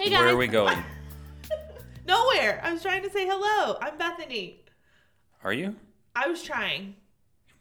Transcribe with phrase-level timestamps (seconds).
[0.00, 0.82] Hey Where are we going?
[2.06, 2.58] Nowhere.
[2.64, 3.76] I was trying to say hello.
[3.82, 4.60] I'm Bethany.
[5.44, 5.76] Are you?
[6.16, 6.94] I was trying.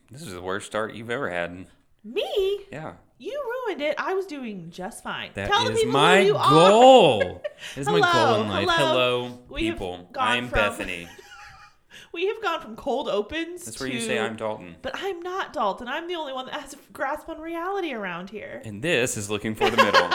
[0.10, 1.66] This is the worst start you've ever had.
[2.06, 2.62] Me?
[2.72, 2.94] Yeah.
[3.18, 3.38] You
[3.68, 3.96] ruined it.
[3.98, 5.32] I was doing just fine.
[5.34, 6.50] That Tell the people my who you are.
[6.50, 7.44] goal.
[7.76, 8.70] This is my Hello, goal in life.
[8.78, 9.28] hello.
[9.28, 10.10] Hello, people.
[10.18, 11.10] I'm from- Bethany.
[12.12, 14.78] We have gone from cold opens That's to where you say I'm Dalton.
[14.82, 15.88] But I'm not Dalton.
[15.88, 18.64] I'm the only one that has a grasp on reality around here.
[18.66, 20.10] And this is looking for the middle.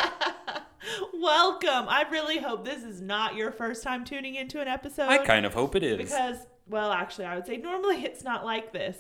[1.13, 1.87] Welcome.
[1.89, 5.09] I really hope this is not your first time tuning into an episode.
[5.09, 5.99] I kind of hope it is.
[5.99, 6.39] because
[6.69, 8.97] well, actually, I would say normally it's not like this,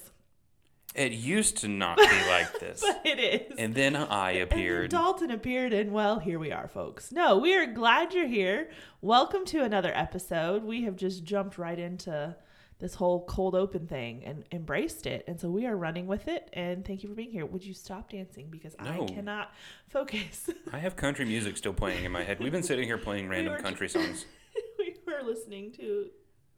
[0.94, 2.80] It used to not be like this.
[2.86, 3.58] but it is.
[3.58, 4.90] And then I And appeared.
[4.90, 7.10] Dalton appeared, and well, here we are, folks.
[7.10, 8.70] No, we are glad you're here.
[9.00, 10.62] Welcome to another episode.
[10.64, 12.36] We have just jumped right into
[12.80, 15.24] this whole cold open thing and embraced it.
[15.28, 16.48] And so we are running with it.
[16.52, 17.46] And thank you for being here.
[17.46, 18.48] Would you stop dancing?
[18.50, 19.04] Because No.
[19.04, 19.52] I cannot
[19.88, 20.50] focus.
[20.72, 22.40] I have country music still playing in my head.
[22.40, 24.26] We've been sitting here playing random were- country songs.
[24.78, 26.06] we were listening to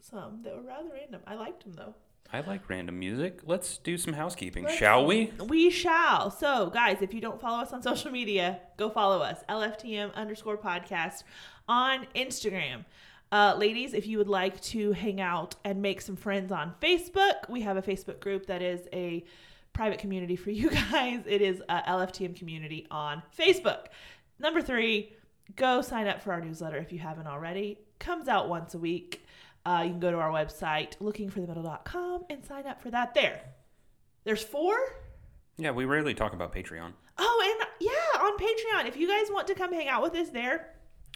[0.00, 1.20] some that were rather random.
[1.27, 1.95] I liked them though.
[2.33, 3.42] I like random music.
[3.45, 5.33] Let's do some housekeeping, Let's- shall we?
[5.48, 6.30] We shall.
[6.33, 9.45] So, guys, if you don't follow us on social media, go follow us.
[9.48, 11.23] LFTM underscore podcast
[11.69, 12.84] on Instagram.
[13.33, 17.49] Uh, ladies, if you would like to hang out and make some friends on Facebook,
[17.49, 19.25] we have a Facebook group that is a
[19.73, 21.23] private community for you guys.
[21.27, 23.87] It is a LFTM community on Facebook.
[24.39, 25.13] Number three,
[25.57, 27.79] go sign up for our newsletter if you haven't already.
[27.99, 29.25] Comes out once a week.
[29.65, 33.41] Uh, you can go to our website, lookingforthemiddle.com, and sign up for that there.
[34.25, 34.77] There's four?
[35.59, 36.93] Yeah, we rarely talk about Patreon.
[37.19, 38.89] Oh, and yeah, on Patreon.
[38.89, 40.69] If you guys want to come hang out with us there,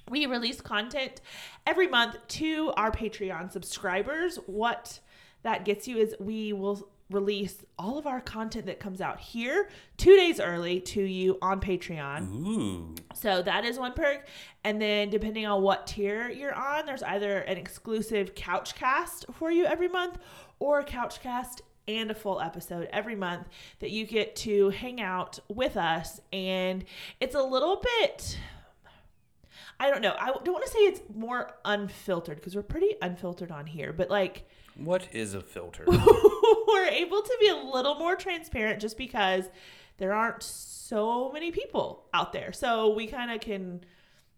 [0.09, 1.21] we release content
[1.67, 4.37] every month to our Patreon subscribers.
[4.47, 5.01] What
[5.43, 9.69] that gets you is we will release all of our content that comes out here
[9.97, 12.31] two days early to you on Patreon.
[12.33, 12.95] Ooh.
[13.15, 14.27] So that is one perk.
[14.65, 19.51] And then depending on what tier you're on, there's either an exclusive couch cast for
[19.51, 20.19] you every month
[20.61, 23.49] or a couch cast and a full episode every month
[23.81, 26.21] that you get to hang out with us.
[26.33, 26.85] And
[27.19, 28.39] it's a little bit
[29.81, 30.15] I don't know.
[30.19, 34.11] I don't want to say it's more unfiltered because we're pretty unfiltered on here, but
[34.11, 34.47] like
[34.77, 35.85] What is a filter?
[35.87, 39.47] we're able to be a little more transparent just because
[39.97, 42.53] there aren't so many people out there.
[42.53, 43.83] So we kind of can,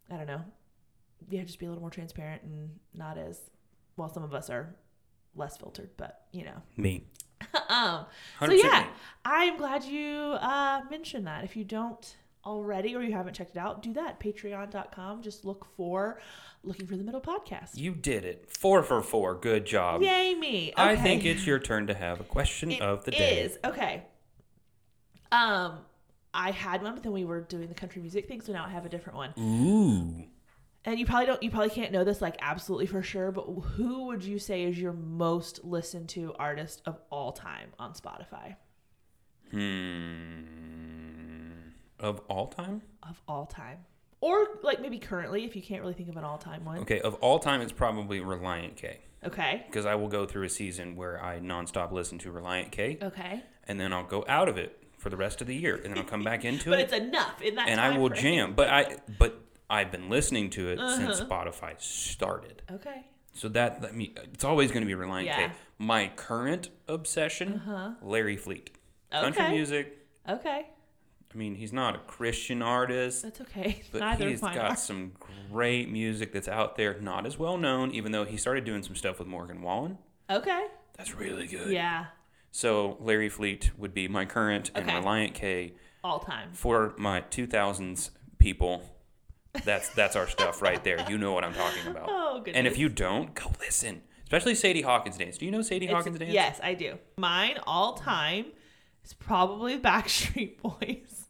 [0.08, 0.42] I don't know,
[1.28, 3.41] yeah, just be a little more transparent and not as
[3.97, 4.08] well.
[4.08, 4.76] Some of us are
[5.34, 6.62] less filtered, but you know.
[6.76, 7.04] Me.
[7.69, 8.06] um,
[8.38, 8.86] so yeah.
[9.25, 11.42] I'm glad you uh, mentioned that.
[11.42, 14.19] If you don't already or you haven't checked it out, do that.
[14.20, 15.22] Patreon.com.
[15.22, 16.20] Just look for
[16.64, 17.76] Looking for the Middle podcast.
[17.76, 18.47] You did it.
[18.48, 19.34] Four for four.
[19.34, 20.03] Good job.
[20.03, 20.72] Yay me!
[20.76, 23.41] I think it's your turn to have a question It of the day.
[23.42, 23.58] is.
[23.64, 24.04] okay.
[25.32, 25.78] Um,
[26.34, 28.69] I had one, but then we were doing the country music thing, so now I
[28.70, 29.32] have a different one.
[29.38, 30.25] Ooh.
[30.84, 34.06] And you probably don't, you probably can't know this like absolutely for sure, but who
[34.06, 38.56] would you say is your most listened to artist of all time on Spotify?
[39.50, 41.01] Hmm.
[42.02, 42.82] Of all time?
[43.02, 43.78] Of all time,
[44.20, 46.78] or like maybe currently, if you can't really think of an all-time one.
[46.80, 48.98] Okay, of all time, it's probably Relient K.
[49.24, 49.62] Okay.
[49.66, 53.42] Because I will go through a season where I nonstop listen to Relient K, Okay.
[53.68, 55.98] and then I'll go out of it for the rest of the year, and then
[55.98, 57.68] I'll come back into But it, But it's enough in that.
[57.68, 58.22] and I will frame.
[58.22, 58.54] jam.
[58.54, 59.40] But I, but
[59.70, 61.24] I've been listening to it since Uh-huh.
[61.28, 62.62] Spotify started.
[62.70, 63.06] Okay.
[63.34, 65.48] So that, let me, it's always going to be Relient Yeah.
[65.48, 65.52] K.
[65.78, 67.90] My current obsession, Uh-huh.
[68.02, 68.70] Larry Fleet.
[69.10, 69.98] Country music.
[70.28, 70.66] Okay.
[71.34, 73.22] I mean, he's not a Christian artist.
[73.22, 73.82] That's okay.
[73.93, 75.12] But Neither he's got some
[75.50, 78.94] great music that's out there, not as well known, even though he started doing some
[78.94, 79.98] stuff with Morgan Wallen.
[80.31, 80.66] Okay.
[80.97, 81.70] That's really good.
[81.70, 82.06] Yeah.
[82.50, 84.98] So Larry Fleet would be my current, and Okay.
[85.00, 85.72] Relient K
[86.04, 86.50] All time.
[86.53, 88.82] for my 2000s people.
[89.64, 91.04] That's that's our stuff right there.
[91.10, 92.09] You know what I'm talking about.
[92.34, 92.56] Oh goodness.
[92.56, 94.00] and if you don't, go listen.
[94.25, 95.37] Especially Sadie Hawkins dance.
[95.37, 96.32] Do you know Sadie It's- Hawkins dance?
[96.32, 96.99] Yes, I do.
[97.19, 98.46] Mine all time
[99.05, 101.21] is probably Backstreet Boys.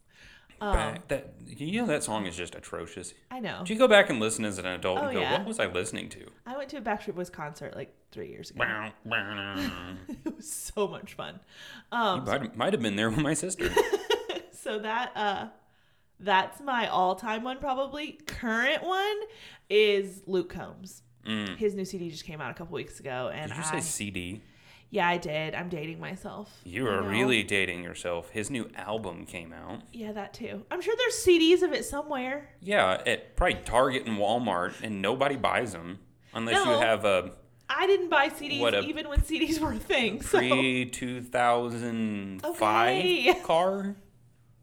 [0.63, 3.15] Um, Back, that you know that song is just atrocious.
[3.31, 3.59] I know.
[3.65, 5.33] Did you go back and listen as an adult Oh, and go, yeah.
[5.39, 6.27] what was I listening to?
[6.47, 8.63] I went to a Backstreet Boys concert like three years ago.
[10.25, 11.41] It was so much fun.
[11.93, 13.71] You Um, might, might have been there with my sister.
[14.53, 15.47] so that uh,
[16.21, 17.59] that's my all-time one.
[17.59, 19.17] Probably current one
[19.69, 21.03] is Luke Combs.
[21.27, 21.57] Mm.
[21.57, 23.81] His new CD just came out a couple weeks ago, and Did you I say
[23.81, 24.43] CD?
[24.93, 25.55] Yeah I did.
[25.57, 26.49] I'm dating myself.
[26.65, 28.29] You are really dating yourself.
[28.31, 29.81] His new album came out.
[29.93, 30.65] yeah that too.
[30.71, 32.51] I'm sure there's CDs of it somewhere.
[32.61, 35.99] Yeah, at probably Target and Walmart, and nobody buys them
[36.35, 36.75] unless No.
[36.75, 37.33] you have a
[37.75, 40.21] I didn't buy CDs What a even when CDs were a thing.
[40.23, 43.35] So pre two thousand five Okay.
[43.45, 43.97] car.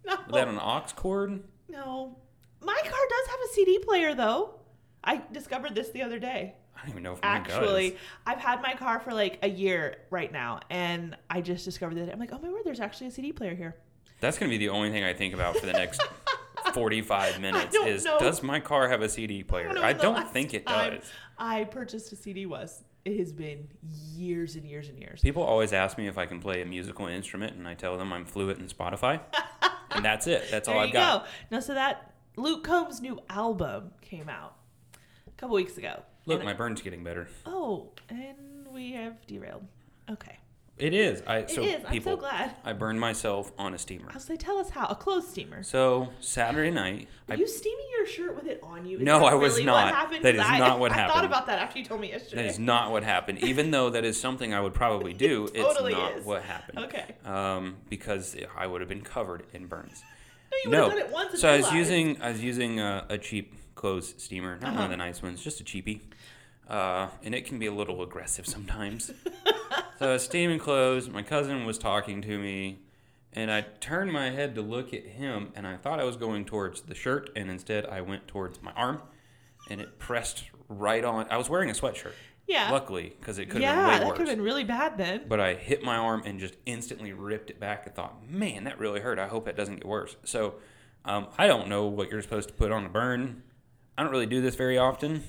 [0.05, 1.43] no, Was that an aux cord?
[1.67, 2.15] no.
[2.61, 4.58] My car does have a CD player though.
[5.04, 6.56] I discovered this the other day.
[6.75, 8.00] I don't even know if Actually, does.
[8.25, 12.12] I've had my car for like a year right now, and I just discovered that.
[12.12, 13.75] I'm like, oh my word, there's actually a CD player here.
[14.22, 16.01] That's going to be the only thing I think about for the next
[16.74, 18.19] 45 minutes is know.
[18.19, 19.69] does my car have a CD player?
[19.69, 21.04] I when the don't think it does.
[21.38, 22.84] I purchased a CD was.
[23.06, 23.68] It has been
[24.16, 25.22] years and years and years.
[25.22, 28.12] People always ask me if I can play a musical instrument, and I tell them
[28.12, 29.22] I'm fluent in Spotify.
[29.92, 30.51] and that's it.
[30.51, 31.24] That's all I've you got.
[31.24, 31.30] go.
[31.51, 34.56] No, so that Luke Combs' new album came out
[35.39, 36.01] a couple weeks ago.
[36.25, 37.27] Look, And- my burn's getting better.
[37.45, 39.65] oh, and we have derailed.
[40.12, 40.38] Okay,
[40.77, 41.21] It is.
[41.27, 41.83] I it so is.
[41.86, 42.13] I'm people.
[42.13, 42.56] so glad.
[42.65, 44.09] I burned myself on a steamer.
[44.13, 44.88] I'll say, tell us how.
[44.88, 45.62] A clothes steamer.
[45.63, 48.97] So Saturday night, Were I you steaming your shirt with it on you?
[48.97, 49.86] Is No, that I was really not.
[49.86, 50.25] What happened?
[50.25, 51.25] That 'Cause is I, not what I thought happened.
[51.27, 52.44] about that after you told me yesterday.
[52.44, 53.39] that is not what happened.
[53.44, 56.25] Even though that is something I would probably do, it's totally not is.
[56.25, 56.80] what happened.
[56.80, 57.15] Okay.
[57.25, 60.03] Um, because I would have been covered in burns.
[60.51, 61.31] No, you would have done it once.
[61.31, 61.75] And So I was realized.
[61.91, 64.83] using I was using a, a cheap clothes steamer, not one Uh-huh.
[64.85, 66.01] of the nice ones, just a cheapie,
[66.67, 69.11] uh, and it can be a little aggressive sometimes.
[69.99, 71.07] so I was steaming clothes.
[71.09, 72.79] My cousin was talking to me,
[73.33, 76.43] and I turned my head to look at him, and I thought I was going
[76.45, 79.01] towards the shirt, and instead I went towards my arm,
[79.69, 81.25] and it pressed right on.
[81.31, 82.13] I was wearing a sweatshirt,
[82.47, 82.69] Yeah.
[82.71, 85.21] luckily, because it could have yeah, been that way could have been really bad then.
[85.27, 87.85] But I hit my arm and just instantly ripped it back.
[87.85, 89.17] and thought, man, that really hurt.
[89.19, 90.17] I hope it doesn't get worse.
[90.25, 90.55] So
[91.05, 93.43] um, I don't know what you're supposed to put on a burn.
[94.00, 95.25] I don't really do this very often,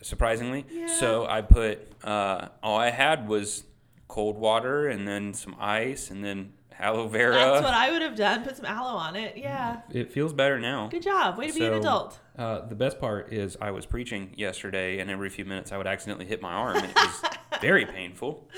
[0.00, 0.64] surprisingly.
[0.70, 0.86] Yeah.
[0.86, 3.64] So I put, uh, all I had was
[4.08, 7.34] cold water and then some ice and then aloe vera.
[7.34, 8.42] That's what I would have done.
[8.42, 9.36] Put some aloe on it.
[9.36, 9.82] Yeah.
[9.90, 10.88] it feels better now.
[10.88, 11.36] Good job.
[11.36, 12.18] Way to be an adult.
[12.38, 15.86] Uh, the best part is I was preaching yesterday, and every few minutes I would
[15.86, 17.22] accidentally hit my arm, and it was
[17.60, 18.48] very painful.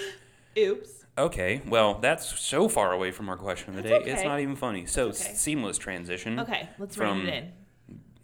[0.56, 0.88] Oops.
[1.19, 4.12] Okay, well, that's so far away from our question of the That's day.
[4.12, 4.87] It's not even funny.
[4.87, 5.35] So, okay.
[5.35, 6.38] seamless transition.
[6.38, 7.52] Okay, let's From- it in.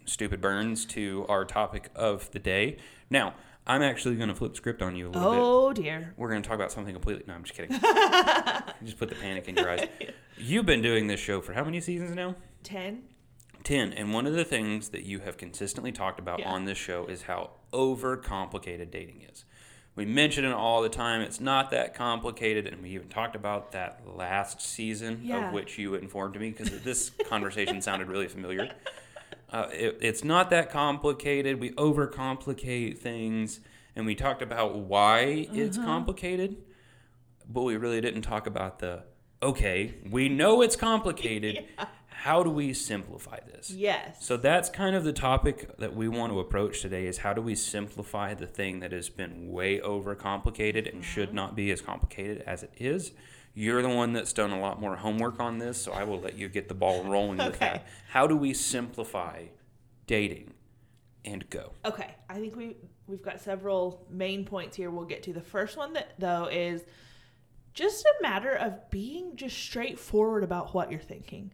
[0.05, 2.77] Stupid burns to our topic of the day.
[3.09, 3.33] Now,
[3.67, 5.39] I'm actually going to flip script on you a little bit.
[5.39, 6.13] Oh dear.
[6.17, 7.23] We're going to talk about something completely.
[7.27, 7.71] No, I'm just kidding.
[8.83, 9.87] just put the panic in your eyes.
[10.37, 12.35] You've been doing this show for how many seasons now?
[12.63, 13.03] Ten.
[13.63, 13.93] 10.
[13.93, 16.49] And one of the things that you have consistently talked about Yeah.
[16.49, 19.45] on this show is how overcomplicated dating is.
[19.95, 21.21] We mention it all the time.
[21.21, 22.65] It's not that complicated.
[22.65, 25.47] And we even talked about that last season Yeah.
[25.49, 28.71] of which you informed me because this conversation sounded really familiar.
[29.51, 31.59] Uh, it, it's not that complicated.
[31.59, 33.59] We overcomplicate things.
[33.95, 35.85] And we talked about why it's Uh-huh.
[35.87, 36.55] complicated,
[37.49, 39.03] but we really didn't talk about the
[39.43, 41.65] okay, we know it's complicated.
[42.07, 43.71] How do we simplify this?
[43.71, 44.23] Yes.
[44.23, 47.41] So that's kind of the topic that we want to approach today is how do
[47.41, 51.01] we simplify the thing that has been way overcomplicated and Mm-hmm.
[51.01, 53.11] should not be as complicated as it is.
[53.53, 56.37] You're the one that's done a lot more homework on this, so I will let
[56.37, 57.85] you get the ball rolling with that.
[58.09, 59.45] How do we simplify
[60.07, 60.53] dating
[61.25, 61.73] and go?
[61.85, 62.77] Okay, I think we
[63.07, 64.89] we've got several main points here.
[64.89, 66.83] We'll get to the first one that though is
[67.73, 71.51] just a matter of being just straightforward about what you're thinking.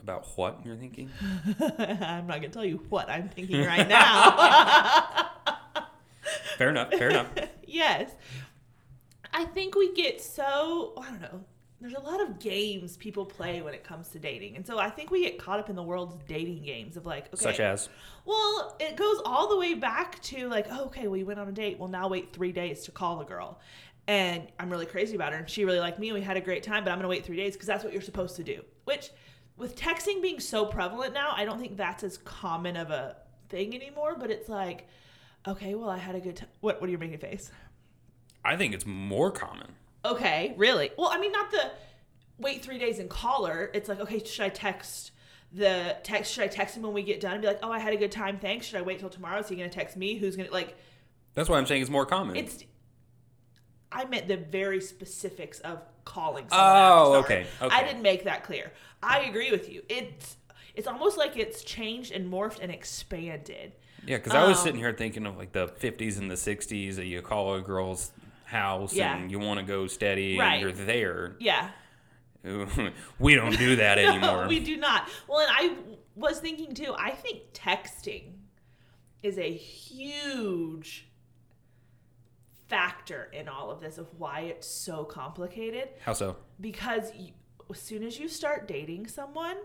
[0.00, 1.10] About what you're thinking?
[1.60, 5.30] I'm not gonna tell you what I'm thinking right now.
[6.58, 7.28] Fair enough, fair enough.
[7.66, 8.12] yes,
[9.34, 11.44] I think we get so oh, I don't know.
[11.80, 14.88] There's a lot of games people play when it comes to dating, and so I
[14.88, 17.90] think we get caught up in the world's dating games of like, okay, Such as
[18.24, 21.52] Well, it goes all the way back to like, oh, okay, we went on a
[21.52, 21.78] date.
[21.78, 23.60] Well, now wait three days to call the girl.
[24.06, 25.38] And I'm really crazy about her.
[25.38, 26.08] And she really liked me.
[26.08, 27.84] And we had a great time, but I'm going to wait three days because that's
[27.84, 28.62] what you're supposed to do.
[28.84, 29.10] Which,
[29.56, 33.16] with texting being so prevalent now, I don't think that's as common of a
[33.48, 34.16] thing anymore.
[34.18, 34.86] But it's like,
[35.46, 36.48] okay, well, I had a good time.
[36.60, 37.50] What, what are you making face?
[38.44, 39.68] I think it's more common.
[40.04, 40.90] Okay, really?
[40.98, 41.70] Well, I mean, not the
[42.38, 43.70] wait three days and call her.
[43.72, 45.12] It's like, okay, should I text
[45.52, 46.32] the text?
[46.34, 47.96] Should I text him when we get done and be like, oh, I had a
[47.96, 48.66] good time, thanks?
[48.66, 49.38] Should I wait till tomorrow?
[49.40, 50.16] Is he gonna text me?
[50.16, 50.76] Who's gonna like?
[51.34, 52.36] That's why I'm saying it's more common.
[52.36, 52.64] It's.
[53.90, 56.48] I meant the very specifics of calling.
[56.48, 57.74] Someone Oh, okay, okay.
[57.74, 58.72] I didn't make that clear.
[59.02, 59.82] I agree with you.
[59.88, 60.36] It's
[60.74, 63.72] it's almost like it's changed and morphed and expanded.
[64.06, 66.96] Yeah, because I was Um, sitting here thinking of like the 50s and the 60s
[66.96, 68.10] that you call a girl's
[68.54, 69.16] house Yeah.
[69.16, 70.52] and you want to go steady Right.
[70.54, 71.36] and you're there.
[71.40, 71.70] Yeah.
[73.18, 74.42] we don't do that anymore.
[74.42, 75.08] No, we do not.
[75.28, 75.76] Well, and I
[76.14, 78.32] was thinking too, I think texting
[79.22, 81.08] is a huge
[82.68, 86.36] factor in all of this of why it's so complicated How so?
[86.60, 87.32] because you,
[87.70, 89.56] as soon as you start dating someone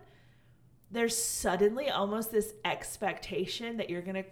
[0.91, 4.25] there's suddenly almost this expectation that you're gonna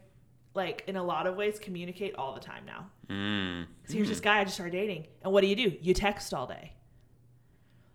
[0.53, 3.65] like in a lot of ways communicate all the time now Mm.
[3.85, 5.07] so here's this guy I just started dating.
[5.21, 5.77] And what do you do?
[5.81, 6.73] You text all day.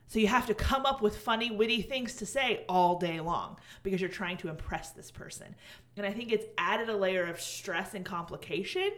[0.06, 3.56] So you have to come up with funny, witty things to say all day long
[3.82, 5.54] because you're trying to impress this person.
[5.96, 8.90] And I think it's added a layer of stress and complication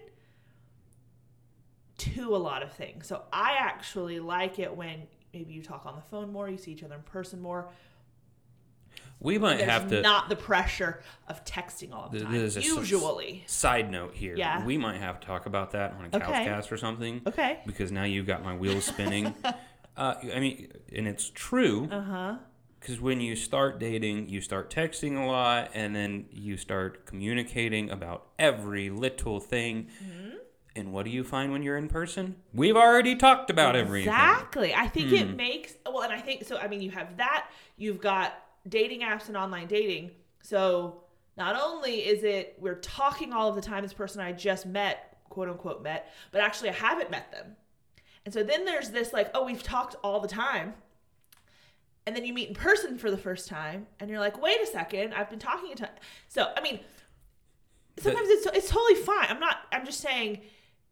[1.99, 3.07] to a lot of things.
[3.07, 5.03] So I actually like it when
[5.33, 7.69] maybe you talk on the phone more, you see each other in person more.
[9.21, 10.03] We might There's have to.
[10.03, 12.33] not the pressure of texting all the Th- time.
[12.33, 13.43] there's a s- Usually.
[13.47, 14.35] Side note here.
[14.37, 14.65] Yeah.
[14.65, 16.45] We might have to talk about that on a Okay.
[16.47, 17.23] couchcast or something.
[17.27, 17.61] Okay.
[17.67, 19.35] Because now you've got my wheels spinning.
[19.97, 21.89] uh, I mean, and it's true.
[21.91, 22.37] Uh huh.
[22.81, 27.89] Because when you start dating, you start texting a lot, and then you start communicating
[27.91, 29.89] about every little thing.
[30.05, 30.37] Mm-hmm.
[30.77, 32.35] And what do you find when you're in person?
[32.53, 34.13] We've already talked about everything.
[34.13, 34.75] Exactly.
[34.75, 35.15] I think Hmm.
[35.15, 36.59] it makes well, and I think so.
[36.59, 37.49] I mean, you have that.
[37.79, 38.35] You've got
[38.69, 40.11] dating apps and online dating.
[40.43, 41.03] So
[41.37, 45.19] not only is it we're talking all of the time, this person I just met,
[45.29, 47.57] quote unquote met, but actually I haven't met them.
[48.25, 50.75] And so then there's this like, oh, we've talked all the time.
[52.07, 54.67] And then you meet in person for the first time, and you're like, wait a
[54.67, 55.89] second, I've been talking a ton.
[56.29, 56.81] So I mean,
[57.99, 59.27] sometimes it's it's totally fine.
[59.31, 59.61] I'm not.
[59.73, 60.41] I'm just saying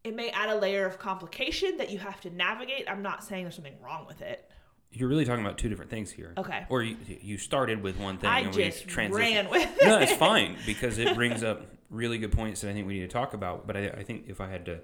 [0.05, 2.91] it may add a layer of complication that you have to navigate.
[2.91, 4.51] I'm not saying there's something wrong with it.
[4.93, 6.35] You're really talking about two different things here.
[6.37, 6.67] Okay.
[6.69, 9.13] Or you, you started with one thing I and just we transitioned.
[9.15, 12.87] ran with no, it's fine because it brings up really good points that I think
[12.87, 13.67] we need to talk about.
[13.67, 14.81] But I, I think if I had to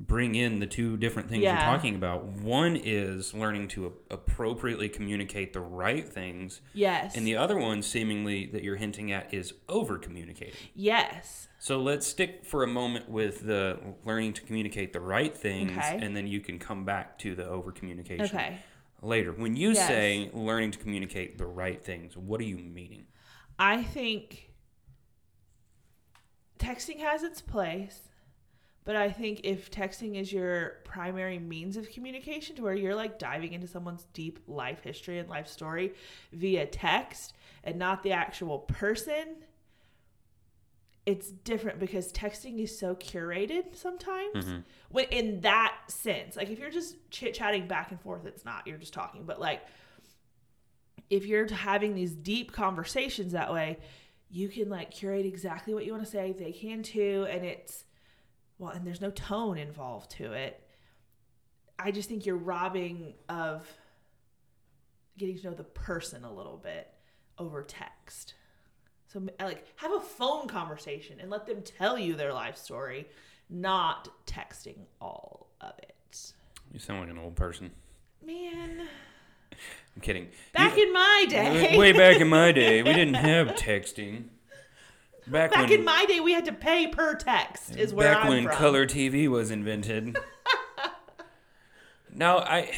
[0.00, 1.54] bring in the two different things Yeah.
[1.68, 7.16] you're talking about, one is learning to a- appropriately communicate the right things, Yes.
[7.16, 10.54] and the other one, seemingly that you're hinting at, is over communicating.
[10.74, 11.48] yes.
[11.60, 15.98] So let's stick for a moment with the learning to communicate the right things, Okay.
[16.00, 18.58] and then you can come back to the over communication Okay.
[19.02, 19.32] Later.
[19.32, 19.86] When you Yes.
[19.88, 23.06] say learning to communicate the right things, what are you meaning?
[23.58, 24.52] I think
[26.58, 28.08] texting has its place,
[28.84, 33.18] but I think if texting is your primary means of communication to where you're like
[33.18, 35.94] diving into someone's deep life history and life story
[36.32, 39.36] via text and not the actual person,
[41.08, 44.44] it's different because texting is so curated sometimes.
[44.44, 44.64] Mhm.
[44.90, 48.66] When in that sense, like if you're just chit chatting back and forth, it's not.
[48.66, 49.24] You're just talking.
[49.24, 49.62] But like
[51.08, 53.78] if you're having these deep conversations that way,
[54.28, 56.32] you can like curate exactly what you want to say.
[56.32, 57.86] They can too, and it's
[58.58, 60.62] well, and there's no tone involved to it.
[61.78, 63.66] I just think you're robbing of
[65.16, 66.92] getting to know the person a little bit
[67.38, 68.34] over text.
[69.12, 73.08] So like have a phone conversation and let them tell you their life story,
[73.50, 75.94] not texting all of it.
[76.72, 77.70] You sound like an old person.
[78.24, 78.82] Man,
[79.96, 80.28] I'm kidding.
[80.52, 84.24] back You- in my day, way back in my day, we didn't have texting.
[85.26, 87.76] Back, back when in my day, we had to pay per text.
[87.76, 88.56] Is where back I'm when from.
[88.56, 90.16] color TV was invented.
[92.14, 92.72] now I.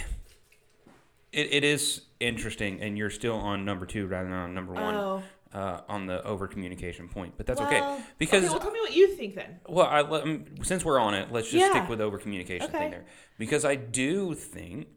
[1.33, 4.95] It, it is interesting, and you're still on number two rather than on number one
[4.95, 7.35] Oh, uh, on the over communication point.
[7.37, 9.61] But that's well, okay because okay, well, tell me what you think then.
[9.69, 11.71] Well, I, let- um, since we're on it, let's just Yeah.
[11.71, 12.79] stick with over communication Okay.
[12.79, 13.05] thing there,
[13.39, 14.89] because I do think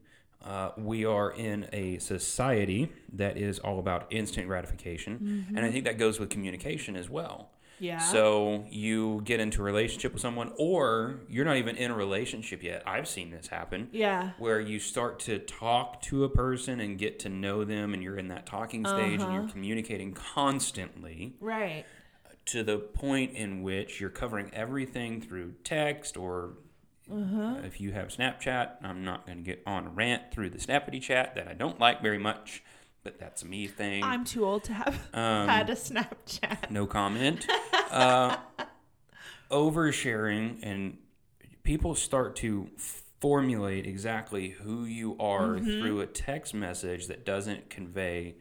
[0.43, 5.85] uh, we are in a society that is all about instant gratification, and I think
[5.85, 7.49] that goes with communication as well.
[7.79, 7.97] Yeah.
[7.97, 12.63] So you get into a relationship with someone, or you're not even in a relationship
[12.63, 12.83] yet.
[12.85, 13.89] I've seen this happen.
[13.91, 14.31] yeah.
[14.37, 18.17] Where you start to talk to a person and get to know them, and you're
[18.17, 19.51] in that talking stage and you're Uh-huh.
[19.51, 21.85] communicating constantly Right.
[22.45, 26.53] to the point in which you're covering everything through text or
[27.11, 27.55] Uh-huh.
[27.65, 31.01] if you have Snapchat, I'm not going to get on a rant through the Snappity
[31.01, 32.63] chat that I don't like very much,
[33.03, 34.03] but that's me thing.
[34.03, 36.69] I'm too old to have Um, had a Snapchat.
[36.71, 37.45] no comment.
[37.91, 38.37] uh,
[39.51, 40.97] oversharing and
[41.63, 42.69] people start to
[43.19, 45.79] formulate exactly who you are Mm-hmm.
[45.81, 48.35] through a text message that doesn't convey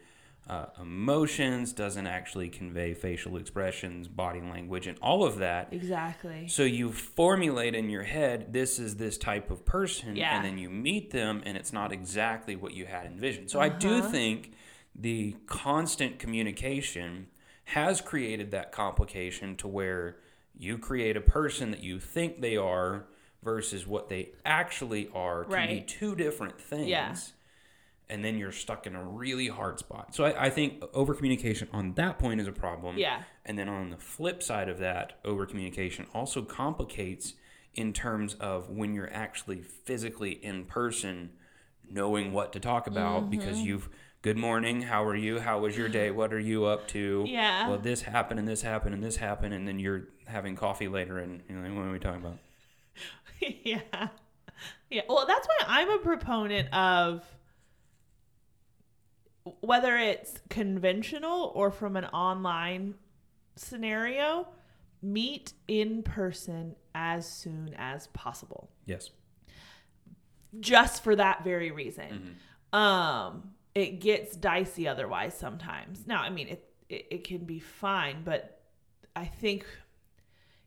[0.48, 5.68] uh, emotions, doesn't actually convey facial expressions, body language, and all of that.
[5.72, 6.48] Exactly.
[6.48, 10.36] So you formulate in your head, this is this type of person, Yeah.
[10.36, 13.50] and then you meet them, and it's not exactly what you had envisioned.
[13.50, 14.10] So I do Uh-huh.
[14.10, 14.52] think
[14.94, 17.28] the constant communication
[17.66, 20.16] has created that complication to where
[20.58, 23.06] you create a person that you think they are
[23.42, 26.88] versus what they actually are can be two different things.
[26.88, 27.14] Yeah.
[28.12, 30.14] And then you're stuck in a really hard spot.
[30.14, 32.98] So I, I think over communication on that point is a problem.
[32.98, 33.22] Yeah.
[33.46, 37.34] And then on the flip side of that, over communication also complicates
[37.74, 41.30] in terms of when you're actually physically in person,
[41.88, 43.66] knowing what to talk about because Mm-hmm.
[43.66, 43.88] you've
[44.20, 45.40] good morning, how are you?
[45.40, 46.10] How was your day?
[46.10, 47.24] What are you up to?
[47.26, 47.68] Yeah.
[47.68, 51.18] Well, this happened and this happened and this happened, and then you're having coffee later,
[51.18, 52.38] and you know, what are we talking about?
[53.64, 54.08] yeah.
[54.90, 55.02] Yeah.
[55.08, 57.24] Well, that's why I'm a proponent of
[59.60, 62.94] whether it's conventional or from an online
[63.56, 64.48] scenario,
[65.02, 68.70] meet in person as soon as possible.
[68.86, 69.10] Yes.
[70.60, 72.36] Just for that very reason.
[72.72, 76.06] Um, it gets dicey otherwise sometimes.
[76.06, 78.60] Now, I mean, it, it, it can be fine, but
[79.16, 79.66] I think,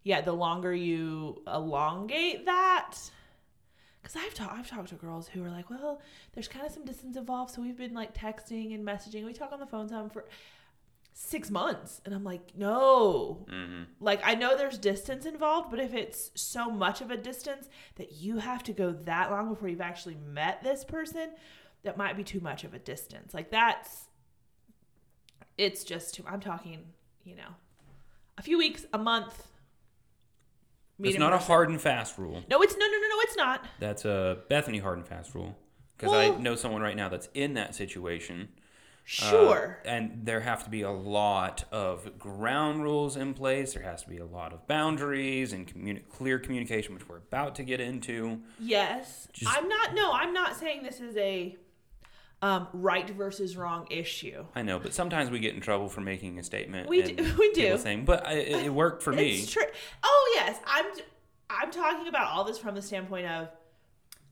[0.03, 2.95] yeah, the longer you elongate that,
[4.05, 5.99] because I've talked I've talked to girls who are like, well,
[6.33, 9.25] there's kind of some distance involved, so we've been like texting and messaging.
[9.25, 10.25] We talk on the phone some for
[11.11, 13.83] six months, and I'm like, no, Mm-hmm.
[13.99, 18.11] like I know there's distance involved, but if it's so much of a distance that
[18.11, 21.31] you have to go that long before you've actually met this person,
[21.81, 23.33] that might be too much of a distance.
[23.33, 24.05] Like that's
[25.57, 26.83] it's just too I'm talking,
[27.23, 27.55] you know,
[28.37, 29.47] a few weeks, a month.
[30.97, 32.43] Meet It's not a hard and fast rule.
[32.49, 33.65] No, it's no no no no, it's not.
[33.79, 35.55] That's a Bethany hard and fast rule.
[35.97, 38.49] Because I know someone right now that's in that situation.
[38.51, 38.57] Uh,
[39.07, 39.79] Sure.
[39.85, 43.75] and there have to be a lot of ground rules in place.
[43.75, 47.53] There has to be a lot of boundaries and communi- clear communication, which we're about
[47.55, 48.41] to get into.
[48.59, 49.27] Yes.
[49.31, 51.55] Just- I'm not no, I'm not saying this is a
[52.41, 54.45] um, right versus wrong issue.
[54.55, 56.87] I know, but sometimes we get in trouble for making a statement.
[56.89, 57.77] We do- we do.
[57.77, 59.31] Saying, but I, it, it worked for me.
[59.39, 59.63] It's true.
[60.03, 60.85] Oh yes, I'm.
[61.49, 63.49] I'm talking about all this from the standpoint of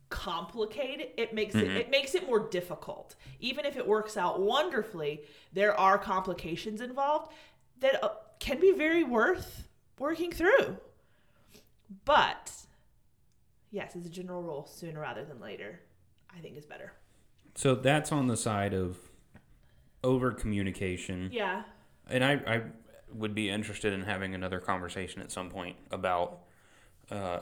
[0.10, 1.07] complicated.
[1.17, 1.72] It makes Mm-hmm.
[1.72, 1.77] it.
[1.77, 3.15] It makes it more difficult.
[3.39, 5.22] Even if it works out wonderfully,
[5.53, 7.31] there are complications involved
[7.79, 9.67] that uh, can be very worth
[10.00, 10.77] working through.
[12.05, 12.51] But
[13.72, 15.79] yes, as a general rule, sooner rather than later,
[16.36, 16.93] I think is better.
[17.55, 18.98] So that's on the side of
[20.03, 21.29] over communication.
[21.31, 21.63] Yeah.
[22.10, 22.62] And I, I
[23.13, 26.39] would be interested in having another conversation at some point about
[27.12, 27.41] uh,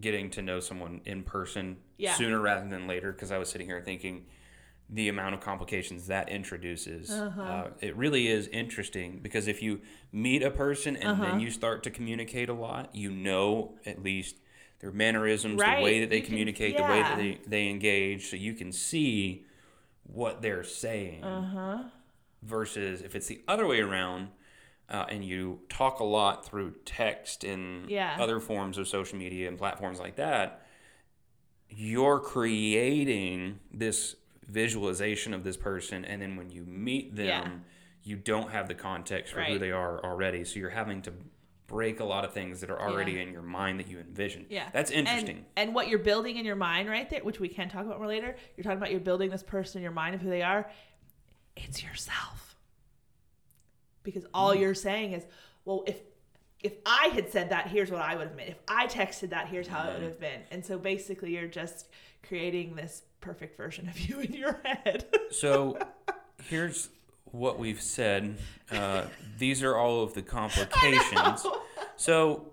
[0.00, 2.14] getting to know someone in person Yeah.
[2.14, 3.12] sooner rather than later.
[3.12, 4.26] Because I was sitting here thinking
[4.90, 7.10] the amount of complications that introduces.
[7.10, 7.40] Uh-huh.
[7.40, 9.80] Uh, it really is interesting because if you
[10.12, 11.22] meet a person and Uh-huh.
[11.24, 14.36] then you start to communicate a lot, you know at least
[14.84, 15.78] their mannerisms, Right.
[15.78, 18.52] the way that they You can- communicate, the way that they, they engage, so you
[18.52, 19.46] can see
[20.02, 21.82] what they're saying Uh huh.
[22.42, 24.28] versus if it's the other way around
[24.90, 28.14] uh, and you talk a lot through text and Yeah.
[28.20, 30.60] other forms of social media and platforms like that
[31.70, 34.16] you're creating this
[34.46, 37.50] visualization of this person and then when you meet them Yeah.
[38.02, 41.12] you don't have the context for who they are already so you're having to
[41.66, 43.22] break a lot of things that are already Yeah.
[43.22, 44.68] in your mind that you envision Yeah.
[44.72, 47.68] that's interesting And, and what you're building in your mind right there, which we can
[47.68, 50.20] talk about more later, you're talking about you're building this person in your mind of
[50.20, 50.70] who they are.
[51.56, 52.56] It's yourself.
[54.02, 54.60] Because all Mm.
[54.60, 55.24] you're saying is,
[55.64, 56.00] well, if
[56.62, 58.48] if I had said that, here's what I would have meant.
[58.48, 60.40] If I texted that, here's how it would have been.
[60.50, 61.88] And so basically you're just
[62.26, 65.04] creating this perfect version of you in your head.
[65.30, 65.78] So
[66.44, 66.88] here's
[67.34, 68.36] what we've said.
[68.70, 69.04] Uh,
[69.38, 71.44] these are all of the complications.
[71.96, 72.46] So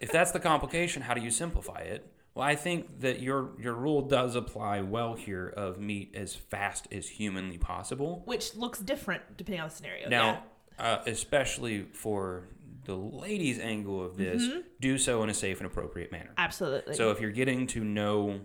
[0.00, 2.10] if that's the complication, how do you simplify it?
[2.34, 6.86] Well, I think that your your rule does apply well here of meet as fast
[6.92, 8.22] as humanly possible.
[8.26, 10.08] Which looks different depending on the scenario.
[10.10, 10.44] Now,
[10.78, 12.48] uh, especially for
[12.84, 14.60] the ladies' angle of this, Mm-hmm.
[14.80, 16.30] do so in a safe and appropriate manner.
[16.36, 16.94] Absolutely.
[16.94, 18.40] So if you're getting to know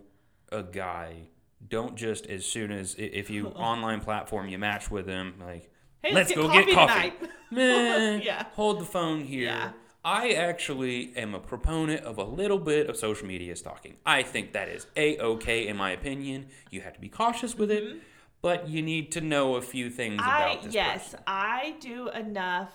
[0.52, 1.28] a guy,
[1.70, 5.70] don't just as soon as if you online platform you match with them like
[6.04, 7.32] Hey, let's, let's go get get coffee coffee.
[7.52, 8.46] Man, Yeah.
[8.54, 9.50] hold the phone here.
[9.50, 9.72] Yeah.
[10.04, 13.98] I actually am a proponent of a little bit of social media stalking.
[14.04, 16.48] I think that is a okay in my opinion.
[16.72, 18.02] You have to be cautious with it,
[18.42, 20.30] but you need to know a few things Mm-hmm.
[20.30, 21.20] I about this yes, person.
[21.28, 22.74] I do enough.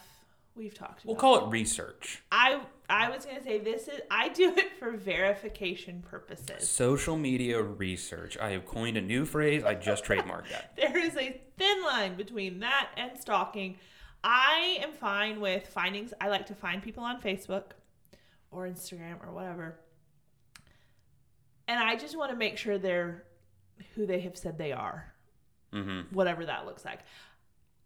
[0.54, 2.22] We've talked about We'll call it research.
[2.30, 6.68] I I was gonna say this is I do it for verification purposes.
[6.68, 8.36] Social media research.
[8.38, 9.64] I have coined a new phrase.
[9.64, 10.72] I just trademarked that.
[10.76, 13.76] There is a thin line between that and stalking.
[14.22, 16.12] I am fine with findings.
[16.20, 17.72] I like to find people on Facebook
[18.50, 19.78] or Instagram or whatever,
[21.68, 23.24] and I just want to make sure they're
[23.94, 25.12] who they have said they are,
[25.72, 27.00] hmm whatever that looks like.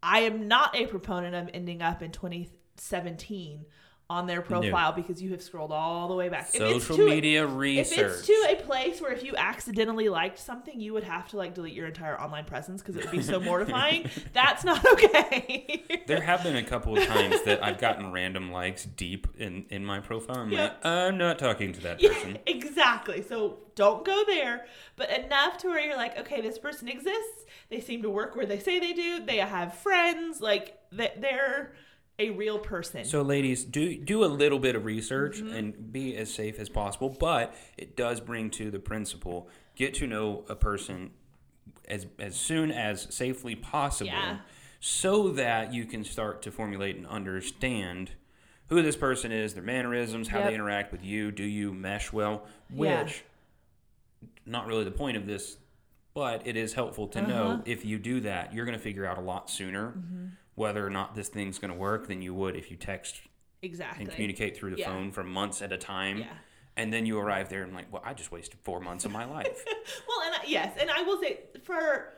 [0.03, 3.67] I am not a proponent of ending up in 2017
[4.11, 6.51] on their profile because you have scrolled all the way back.
[6.53, 7.99] If Social media If research.
[8.19, 11.55] it's to a place where if you accidentally liked something, you would have to like
[11.55, 14.11] delete your entire online presence because it would be so mortifying.
[14.33, 15.85] That's not okay.
[16.07, 19.85] There have been a couple of times that I've gotten random likes deep in, in
[19.87, 20.39] my profile.
[20.41, 20.63] I'm Yeah.
[20.65, 22.39] like, I'm not talking to that yeah, person.
[22.47, 23.23] exactly.
[23.23, 27.45] So don't go there, but enough to where you're like, okay, this person exists.
[27.69, 29.25] They seem to work where they say they do.
[29.25, 30.41] They have friends.
[30.41, 31.73] Like they- they're
[32.21, 33.05] a real person.
[33.05, 35.55] So, ladies, do do a little bit of research Mm-hmm.
[35.57, 37.09] and be as safe as possible.
[37.19, 41.11] But it does bring to the principle: get to know a person
[41.89, 44.39] as as soon as safely possible, Yeah.
[44.81, 48.13] so that you can start to formulate and understand
[48.69, 50.49] who this person is, their mannerisms, how Yep.
[50.49, 51.33] they interact with you.
[51.33, 52.47] Do you mesh well?
[52.73, 53.03] Yeah.
[53.03, 53.25] Which,
[54.47, 55.57] not really the point of this,
[56.15, 57.29] but it is helpful to Uh-huh.
[57.29, 60.27] know if you do that, you're going to figure out a lot sooner Mm-hmm.
[60.61, 63.23] Whether or not this thing's going to work than you would if you text
[63.63, 64.05] Exactly.
[64.05, 64.87] and communicate through the Yeah.
[64.93, 66.19] phone for months at a time.
[66.19, 66.27] Yeah.
[66.77, 69.25] And then you arrive there and like, well, I just wasted four months of my
[69.25, 69.65] life.
[70.09, 72.13] Well, and I- yes, and I will say for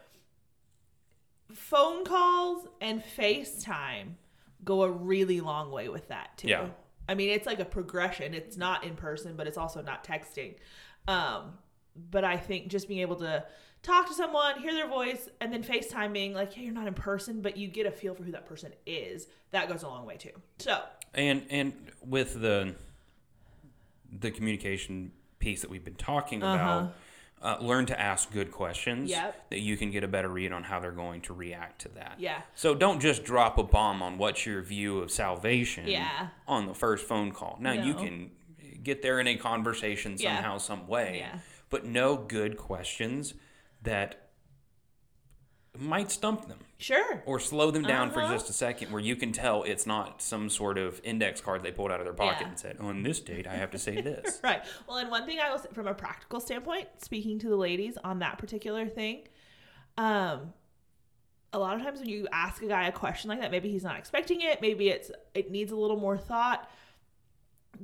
[1.53, 4.15] phone calls and FaceTime
[4.65, 6.49] go a really long way with that too.
[6.49, 6.69] Yeah.
[7.09, 8.35] I mean, it's like a progression.
[8.35, 10.55] It's not in person, but it's also not texting.
[11.09, 11.55] Um,
[12.11, 13.45] but I think just being able to
[13.83, 16.95] talk to someone, hear their voice, and then FaceTime being like, hey, you're not in
[16.95, 20.07] person, but you get a feel for who that person is, that goes a long
[20.07, 20.31] way too.
[20.59, 20.81] So,
[21.15, 21.73] and and
[22.05, 22.75] with the
[24.21, 26.95] the communication piece that we've been talking about,
[27.43, 29.23] uh, learn to ask good questions Uh-huh.
[29.27, 29.51] Yep.
[29.51, 32.15] that you can get a better read on how they're going to react to that.
[32.19, 32.43] yeah.
[32.55, 36.29] So don't just drop a bomb on what's your view of salvation Yeah.
[36.47, 37.57] on the first phone call.
[37.61, 38.31] Now you can
[38.83, 40.37] get there in a conversation Yeah.
[40.37, 41.39] somehow, some way, Yeah.
[41.71, 43.35] but no good questions
[43.83, 44.19] that
[45.79, 47.23] might stump them Sure.
[47.25, 48.27] or slow them down Uh-huh.
[48.29, 51.63] for just a second where you can tell it's not some sort of index card
[51.63, 52.49] they pulled out of their pocket Yeah.
[52.49, 54.39] and said, on this date, I have to say this.
[54.45, 54.63] Right.
[54.87, 57.97] Well, and one thing I will say from a practical standpoint, speaking to the ladies
[58.05, 59.27] on that particular thing,
[59.97, 60.53] um,
[61.55, 63.85] a lot of times when you ask a guy a question like that, maybe he's
[63.85, 66.69] not expecting it, maybe it's it needs a little more thought.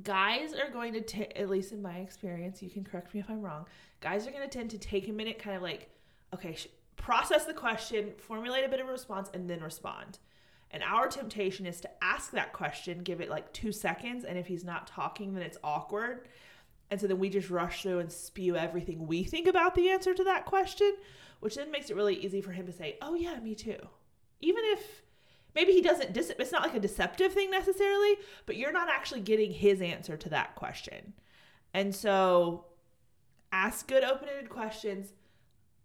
[0.03, 3.29] Guys are going to, ta- at least in my experience, you can correct me if
[3.29, 3.65] I'm wrong.
[4.01, 5.89] Guys are going to tend to take a minute, kind of like,
[6.33, 10.19] okay, sh- process the question, formulate a bit of a response, and then respond.
[10.71, 14.45] And our temptation is to ask that question, give it like two seconds, and if
[14.45, 16.27] he's not talking, then it's awkward.
[16.91, 20.13] And so then we just rush through and spew everything we think about the answer
[20.13, 20.93] to that question,
[21.39, 23.77] which then makes it really easy for him to say, Oh, yeah, me too.
[24.41, 25.01] Even if
[25.55, 29.21] maybe he doesn't, dis- it's not like a deceptive thing necessarily, but you're not actually
[29.21, 31.13] getting his answer to that question.
[31.73, 32.65] And so
[33.51, 35.13] ask good, open ended questions,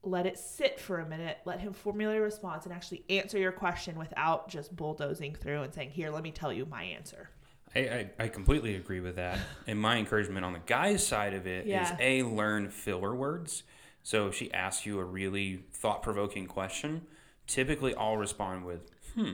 [0.02, 3.52] let it sit for a minute, let him formulate a response, and actually answer your
[3.52, 7.30] question without just bulldozing through and saying, Here, let me tell you my answer.
[7.74, 9.38] I, I, I completely agree with that.
[9.66, 11.96] And my encouragement on the guy's side of it is Yeah.
[11.98, 13.62] A, learn filler words.
[14.02, 17.02] So if she asks you a really thought provoking question,
[17.46, 19.32] typically I'll respond with, hmm,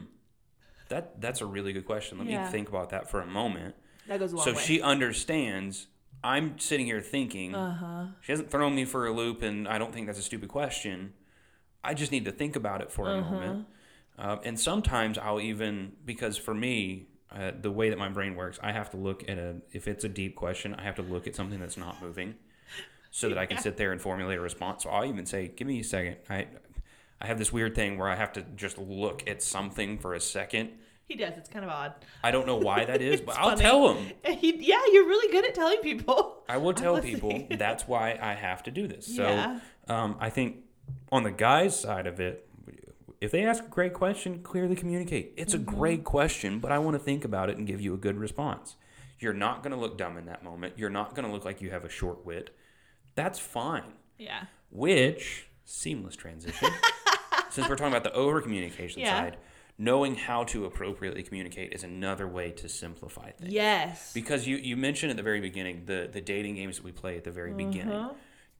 [0.90, 2.18] that, that's a really good question.
[2.18, 2.44] Let Yeah.
[2.44, 3.74] me think about that for a moment.
[4.06, 4.60] That goes a long So way.
[4.60, 5.86] she understands.
[6.22, 8.06] I'm sitting here thinking, uh huh.
[8.20, 11.14] she hasn't thrown me for a loop, and I don't think that's a stupid question.
[11.82, 13.30] I just need to think about it for a Uh-huh.
[13.30, 13.66] moment.
[14.18, 18.58] Uh, and sometimes I'll even, because for me, uh, the way that my brain works,
[18.62, 21.26] I have to look at a, if it's a deep question, I have to look
[21.26, 22.34] at something that's not moving
[23.10, 23.62] so that I can Yeah.
[23.62, 24.82] sit there and formulate a response.
[24.82, 26.16] So I'll even say, give me a second.
[26.28, 26.48] I,
[27.20, 30.20] I have this weird thing where I have to just look at something for a
[30.20, 30.70] second.
[31.06, 31.34] He does.
[31.36, 31.94] It's kind of odd.
[32.22, 34.12] I don't know why that is, but It's I'll tell him.
[34.24, 36.42] He, yeah, you're really good at telling people.
[36.48, 39.06] I will tell people that's why I have to do this.
[39.16, 39.60] So Yeah.
[39.88, 40.58] um, I think
[41.12, 42.46] on the guy's side of it,
[43.20, 45.34] if they ask a great question, clearly communicate.
[45.36, 45.68] It's Mm-hmm.
[45.68, 48.16] a great question, but I want to think about it and give you a good
[48.16, 48.76] response.
[49.18, 50.74] You're not going to look dumb in that moment.
[50.78, 52.56] You're not going to look like you have a short wit.
[53.16, 53.92] That's fine.
[54.16, 54.44] Yeah.
[54.70, 56.70] Which, seamless transition,
[57.50, 59.18] since we're talking about the over communication Yeah.
[59.18, 59.36] side,
[59.78, 63.52] knowing how to appropriately communicate is another way to simplify things.
[63.52, 64.12] Yes.
[64.12, 67.16] Because you, you mentioned at the very beginning the, the dating games that we play
[67.16, 67.70] at the very mm-hmm.
[67.70, 68.10] beginning.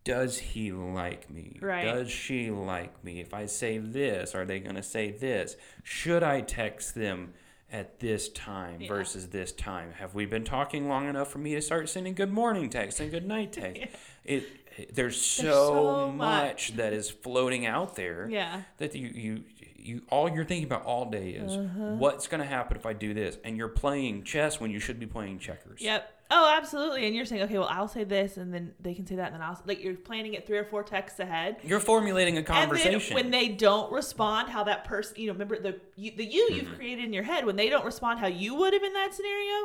[0.02, 1.58] Does he like me?
[1.60, 1.84] Right.
[1.84, 3.20] Does she like me?
[3.20, 5.56] If I say this, are they going to say this?
[5.82, 7.34] Should I text them
[7.70, 8.88] at this time Yeah.
[8.88, 9.92] versus this time?
[9.98, 13.10] Have we been talking long enough for me to start sending good morning texts and
[13.10, 13.84] good night texts?
[14.24, 14.50] it, it-
[14.92, 18.62] there's so, so much that is floating out there yeah.
[18.78, 19.44] that you you
[19.82, 21.94] you all you're thinking about all day is Uh-huh.
[21.96, 25.00] what's going to happen if I do this, and you're playing chess when you should
[25.00, 25.80] be playing checkers.
[25.80, 26.16] Yep.
[26.32, 27.06] Oh, absolutely.
[27.06, 29.34] And you're saying, okay, well, I'll say this, and then they can say that, and
[29.34, 31.56] then I'll like you're planning it three or four texts ahead.
[31.64, 33.00] You're formulating a And conversation.
[33.00, 36.46] then when they don't respond, how that person, you know, remember the you, the you
[36.50, 36.54] Mm-hmm.
[36.68, 39.12] you've created in your head when they don't respond how you would have in that
[39.14, 39.56] scenario,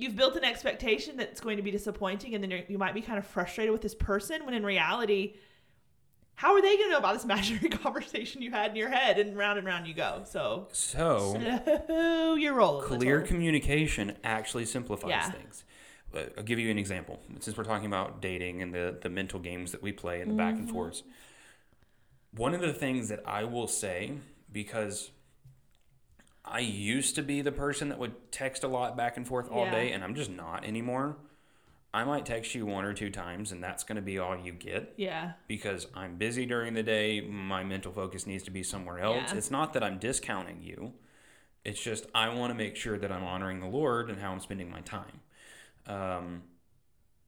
[0.00, 3.02] you've built an expectation that's going to be disappointing, and then you're, you might be
[3.02, 5.34] kind of frustrated with this person when in reality,
[6.36, 9.18] how are they going to know about this imaginary conversation you had in your head?
[9.18, 10.22] And round and round you go.
[10.24, 11.38] So, so
[11.86, 12.86] so you're rolling.
[12.86, 15.30] clear communication actually simplifies Yeah.
[15.30, 15.64] things.
[16.36, 17.20] I'll give you an example.
[17.38, 20.34] Since we're talking about dating and the, the mental games that we play and the
[20.34, 20.72] back and Mm-hmm.
[20.72, 21.02] forths,
[22.34, 24.12] one of the things that I will say,
[24.50, 25.10] because
[26.44, 29.64] I used to be the person that would text a lot back and forth all
[29.66, 29.70] Yeah.
[29.72, 31.16] day, and I'm just not anymore.
[31.92, 34.52] I might text you one or two times, and that's going to be all you
[34.52, 35.32] get Yeah.
[35.48, 37.20] because I'm busy during the day.
[37.20, 39.32] My mental focus needs to be somewhere else.
[39.32, 39.38] Yeah.
[39.38, 40.94] It's not that I'm discounting you.
[41.64, 44.40] It's just I want to make sure that I'm honoring the Lord and how I'm
[44.40, 45.20] spending my time.
[45.86, 46.42] Um,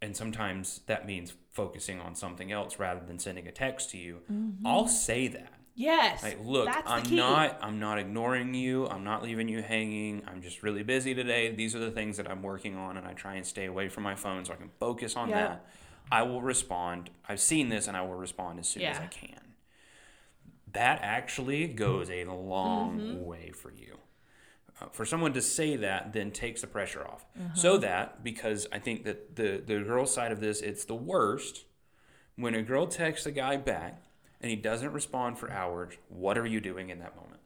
[0.00, 4.22] and sometimes that means focusing on something else rather than sending a text to you.
[4.64, 5.52] I'll say that.
[5.74, 6.22] Yes.
[6.22, 8.86] Like, look, I'm not I'm not ignoring you.
[8.88, 10.22] I'm not leaving you hanging.
[10.26, 11.50] I'm just really busy today.
[11.54, 14.02] These are the things that I'm working on and I try and stay away from
[14.04, 15.38] my phone so I can focus on Yep.
[15.38, 15.66] that.
[16.10, 17.08] I will respond.
[17.26, 19.40] I've seen this and I will respond as soon as I can.
[20.72, 23.24] That actually goes a long Mm-hmm.
[23.24, 23.98] way for you.
[24.80, 27.24] Uh, for someone to say that then takes the pressure off.
[27.38, 27.54] Mm-hmm.
[27.56, 31.64] So that because I think that the the girl side of this it's the worst
[32.36, 34.02] when a girl texts a guy back
[34.42, 37.40] and he doesn't respond for hours, what are you doing in that moment?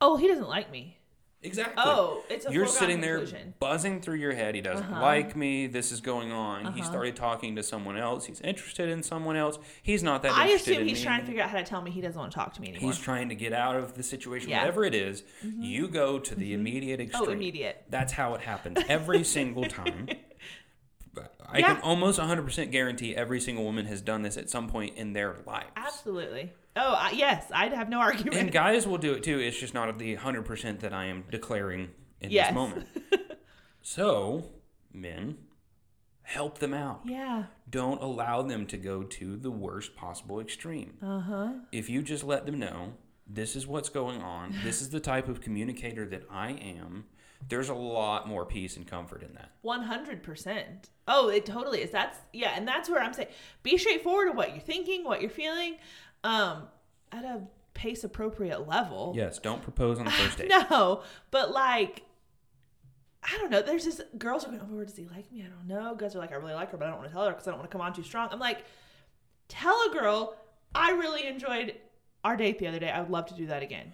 [0.00, 0.96] Oh, he doesn't like me.
[1.42, 1.74] Exactly.
[1.86, 3.54] Oh, it's a You're sitting there conclusion.
[3.60, 4.54] buzzing through your head.
[4.54, 5.00] He doesn't Uh-huh.
[5.00, 5.66] like me.
[5.68, 6.74] This is going on.
[6.74, 8.26] He started talking to someone else.
[8.26, 9.58] He's interested in someone else.
[9.82, 11.04] He's not that I interested assume he's me.
[11.04, 12.68] trying to figure out how to tell me he doesn't want to talk to me
[12.68, 12.90] anymore.
[12.90, 14.56] He's trying to get out of the situation, Yeah.
[14.58, 14.66] Mm-hmm.
[14.66, 15.22] whatever it is.
[15.42, 17.28] You go to the immediate extreme.
[17.30, 17.84] oh, immediate.
[17.88, 20.08] That's how it happens every single time.
[21.46, 21.74] I Yeah.
[21.74, 25.38] can almost 100% guarantee every single woman has done this at some point in their
[25.46, 25.66] lives.
[25.76, 26.52] Absolutely.
[26.76, 27.46] Oh, I, yes.
[27.52, 28.36] I'd have no argument.
[28.36, 29.38] And guys will do it too.
[29.40, 32.48] It's just not the 100% that I am declaring in Yes.
[32.48, 32.86] this moment.
[33.82, 34.50] so,
[34.92, 35.38] men,
[36.22, 37.00] help them out.
[37.04, 37.44] yeah.
[37.68, 40.94] Don't allow them to go to the worst possible extreme.
[41.02, 41.52] Uh huh.
[41.72, 42.94] If you just let them know,
[43.26, 47.04] this is what's going on, this is the type of communicator that I am,
[47.48, 49.50] there's a lot more peace and comfort in that.
[49.62, 50.90] One hundred percent.
[51.08, 51.90] Oh, it totally is.
[51.90, 53.28] That's yeah, and that's where I'm saying
[53.62, 55.76] be straightforward of what you're thinking, what you're feeling,
[56.24, 56.64] um,
[57.12, 57.42] at a
[57.74, 59.12] pace appropriate level.
[59.16, 60.52] Yes, don't propose on the first date.
[60.70, 62.02] No, but like,
[63.22, 63.62] I don't know.
[63.62, 65.42] There's this girls are going, oh, where does he like me?
[65.42, 65.94] I don't know.
[65.94, 67.48] Guys are like, I really like her, but I don't want to tell her because
[67.48, 68.28] I don't want to come on too strong.
[68.30, 68.64] I'm like,
[69.48, 70.36] tell a girl,
[70.74, 71.74] I really enjoyed
[72.22, 72.90] our date the other day.
[72.90, 73.92] I would love to do that again.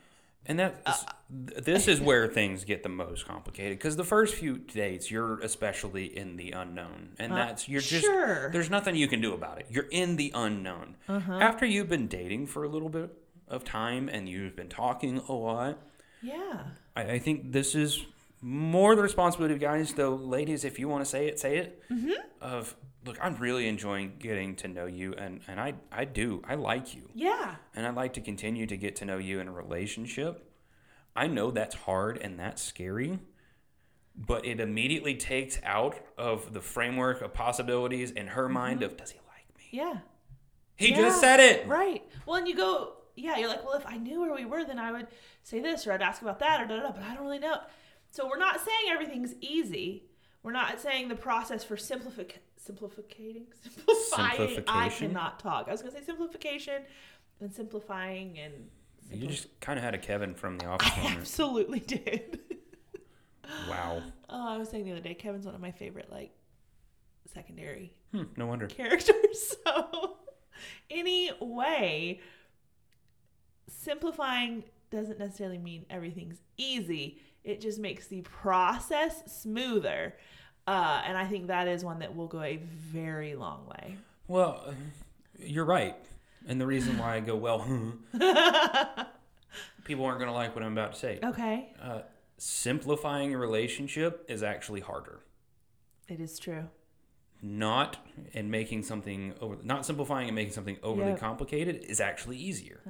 [0.49, 0.95] And that Uh,
[1.29, 6.07] this is where things get the most complicated because the first few dates you're especially
[6.17, 8.39] in the unknown, and that's you're just Uh, sure.
[8.39, 8.49] Uh-huh.
[8.53, 9.67] there's nothing you can do about it.
[9.69, 10.97] You're in the unknown.
[11.09, 13.11] After you've been dating for a little bit
[13.49, 15.79] of time and you've been talking a lot,
[16.23, 16.63] Yeah.
[16.95, 18.05] I, I think this is
[18.41, 20.15] more the responsibility of guys, though.
[20.15, 21.83] Ladies, if you want to say it, say it.
[21.91, 22.13] Mm-hmm.
[22.41, 26.55] Of look, I'm really enjoying getting to know you, and and I I do I
[26.57, 27.57] like you Yeah.
[27.75, 30.51] and I'd like to continue to get to know you in a relationship.
[31.15, 33.19] I know that's hard and that's scary,
[34.15, 39.11] but it immediately takes out of the framework of possibilities in her mind of does
[39.13, 39.65] he like me?
[39.71, 39.99] Yeah.
[40.77, 41.01] He Mm-hmm.
[41.01, 41.07] Yeah.
[41.09, 41.67] just said it.
[41.67, 42.03] Right.
[42.27, 44.79] Well, and you go, yeah, you're like, well, if I knew where we were, then
[44.79, 45.07] I would
[45.43, 47.39] say this or I'd ask about that or da da da, but I don't really
[47.39, 47.61] know.
[48.11, 50.05] So we're not saying everything's easy.
[50.43, 52.33] We're not saying the process for simplific
[52.67, 54.65] simplificating simplifying.
[54.69, 55.69] I cannot talk.
[55.69, 56.83] I was gonna say simplification
[57.41, 58.55] and simplifying and
[59.13, 61.19] You just kind of had a Kevin from The Office I moment.
[61.21, 62.41] absolutely did.
[63.71, 64.03] Wow.
[64.29, 66.33] Oh, I was saying the other day, Kevin's one of my favorite like
[67.33, 68.67] secondary Hmm, no wonder.
[68.67, 69.15] characters.
[69.65, 70.17] So,
[70.91, 72.21] anyway,
[73.69, 77.21] simplifying doesn't necessarily mean everything's easy.
[77.45, 80.15] It just makes the process smoother.
[80.67, 83.97] Uh, and I think that is one that will go a very long way.
[84.29, 84.75] Well,
[85.39, 85.97] you're right.
[86.49, 87.61] And the reason why I go, well,
[89.85, 91.19] people aren't going to like what I'm about to say.
[91.23, 91.69] Okay.
[91.81, 92.01] Uh,
[92.39, 95.21] simplifying a relationship is actually harder.
[96.09, 96.69] It is true.
[97.43, 97.99] not
[98.33, 101.21] and making something over not simplifying and making something overly Yep.
[101.21, 102.81] complicated is actually easier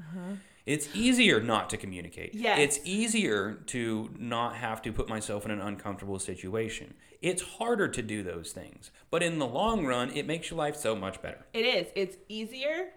[0.67, 2.59] it's easier not to communicate Yes.
[2.59, 8.03] it's easier to not have to put myself in an uncomfortable situation it's harder to
[8.03, 11.47] do those things but in the long run it makes your life so much better
[11.55, 11.87] It is.
[11.95, 12.89] It's easier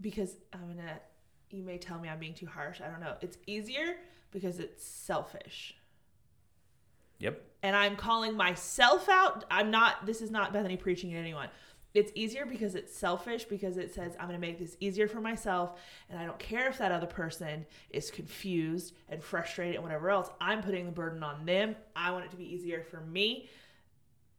[0.00, 1.00] because oh, I'm gonna.
[1.50, 2.80] You may tell me I'm being too harsh.
[2.80, 3.14] I don't know.
[3.22, 3.96] It's easier
[4.30, 5.74] because it's selfish.
[7.18, 9.44] yep and I'm calling myself out.
[9.50, 11.48] I'm not, this is not Bethany preaching at anyone.
[11.94, 15.20] It's easier because it's selfish, because it says, I'm going to make this easier for
[15.20, 15.80] myself.
[16.10, 20.28] And I don't care if that other person is confused and frustrated and whatever else.
[20.40, 21.76] I'm putting the burden on them.
[21.96, 23.48] I want it to be easier for me.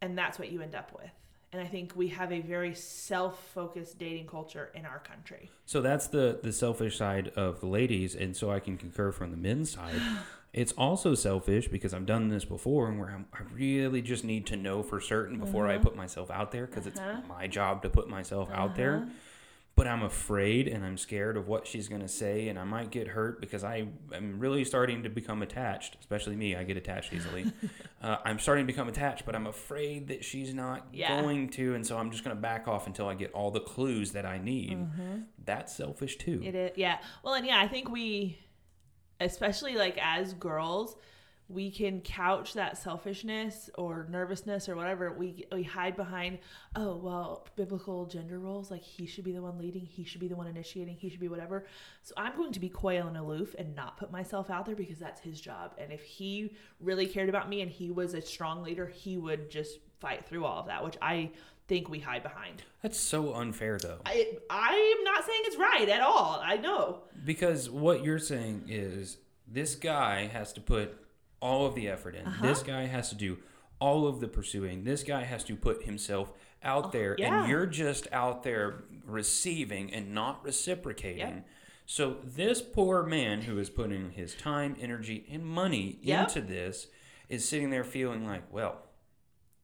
[0.01, 1.09] And that's what you end up with.
[1.51, 5.49] And I think we have a very self focused dating culture in our country.
[5.65, 9.31] so that's the the selfish side of the ladies and so i can concur from
[9.31, 9.99] the men's side
[10.53, 14.45] it's also selfish because i've done this before and where I'm, i really just need
[14.47, 15.83] to know for certain before i mm-hmm.
[15.83, 17.21] put myself out there because it's uh-huh.
[17.27, 19.09] my job to put myself out there uh-huh.
[19.75, 22.91] but I'm afraid and I'm scared of what she's going to say, and I might
[22.91, 25.95] get hurt because I am really starting to become attached.
[26.01, 27.45] Especially me, I get attached easily.
[28.01, 31.21] uh, I'm starting to become attached, but I'm afraid that she's not Yeah.
[31.21, 33.62] going to, and so I'm just going to back off until I get all the
[33.62, 34.79] clues that I need.
[34.79, 35.19] Mm-hmm.
[35.45, 36.41] That's selfish too.
[36.43, 36.97] It is, yeah.
[37.23, 38.38] Well, and yeah, I think we,
[39.19, 40.95] especially like as girls,
[41.49, 45.12] we can couch that selfishness or nervousness or whatever.
[45.12, 46.38] We we hide behind,
[46.75, 48.69] oh well, biblical gender roles.
[48.69, 51.19] Like he should be the one leading, he should be the one initiating, he should
[51.19, 51.65] be whatever.
[52.03, 54.99] So I'm going to be coy and aloof and not put myself out there because
[54.99, 55.73] that's his job.
[55.79, 59.49] And if he really cared about me and he was a strong leader, he would
[59.49, 61.32] just fight through all of that, which I
[61.69, 62.63] think we hide behind.
[62.82, 63.99] That's so unfair though.
[64.05, 66.41] I I am not saying it's right at all.
[66.43, 67.03] I know.
[67.23, 70.97] Because what you're saying is this guy has to put
[71.41, 72.25] all of the effort in.
[72.25, 72.45] Uh-huh.
[72.45, 73.38] This guy has to do
[73.79, 74.84] all of the pursuing.
[74.84, 77.41] This guy has to put himself out there Oh, yeah.
[77.43, 81.19] and you're just out there receiving and not reciprocating.
[81.19, 81.47] Yep.
[81.86, 86.27] So this poor man who is putting his time, energy, and money Yep.
[86.27, 86.88] into this
[87.29, 88.82] is sitting there feeling like, well,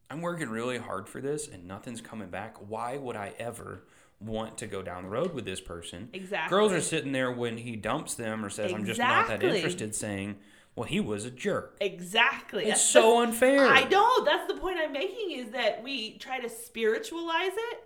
[0.10, 2.58] I'm working really hard for this and nothing's coming back.
[2.70, 3.84] Why would I ever
[4.20, 6.10] want to go down the road with this person?
[6.14, 6.50] Exactly.
[6.56, 9.96] Girls are sitting there when he dumps them or says, I'm just not that interested,
[9.96, 10.38] saying,
[10.76, 11.78] well, he was a jerk.
[11.82, 12.64] Exactly.
[12.64, 13.66] It's That's- so unfair.
[13.66, 14.24] I know.
[14.26, 17.84] That's the point I'm making is that we try to spiritualize it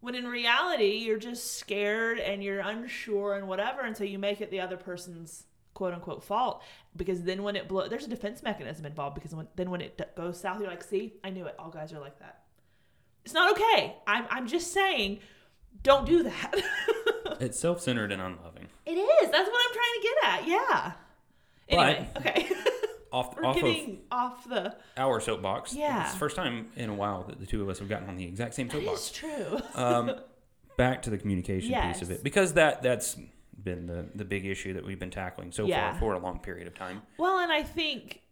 [0.00, 4.40] when in reality you're just scared and you're unsure and whatever, and so you make
[4.40, 6.62] it the other person's quote unquote fault
[6.96, 9.96] because then when it blows, there's a defense mechanism involved because when, then when it
[9.98, 11.54] d- goes south, you're like, see, I knew it.
[11.58, 12.40] All guys are like that.
[13.24, 13.94] It's not okay.
[14.06, 15.20] I'm I'm just saying,
[15.82, 16.54] don't do that.
[17.38, 18.68] It's self centered and unloving.
[18.86, 19.30] it is.
[19.30, 20.48] That's what I'm trying to get at.
[20.48, 20.92] Yeah.
[21.68, 22.48] Anyway, okay.
[23.12, 23.76] Off, We're off of
[24.10, 24.76] off the.
[24.96, 25.74] our soapbox.
[25.74, 26.04] Yeah.
[26.04, 28.16] It's the first time in a while that the two of us have gotten on
[28.16, 29.10] the exact same soapbox.
[29.10, 29.58] true.
[29.74, 30.12] Um,
[30.76, 32.22] back to the communication piece of it.
[32.22, 33.16] Because that that's
[33.66, 35.90] been the, the big issue that we've been tackling so Yeah.
[35.90, 37.02] far for a long period of time.
[37.18, 38.22] Well, and I think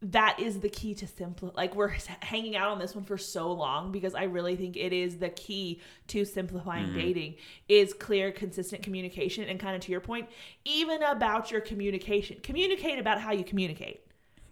[0.00, 1.52] that is the key to simple.
[1.56, 4.92] Like we're hanging out on this one for so long because I really think it
[4.92, 6.98] is the key to simplifying Mm-hmm.
[6.98, 7.34] dating
[7.68, 10.28] is clear, consistent communication, and kind of to your point,
[10.64, 12.38] even about your communication.
[12.42, 14.00] Communicate about how you communicate.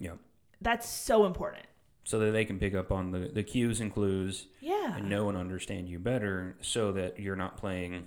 [0.01, 0.15] Yeah.
[0.61, 1.65] That's so important.
[2.03, 4.97] So that they can pick up on the, the cues and clues Yeah.
[4.97, 8.07] and know and understand you better so that you're not playing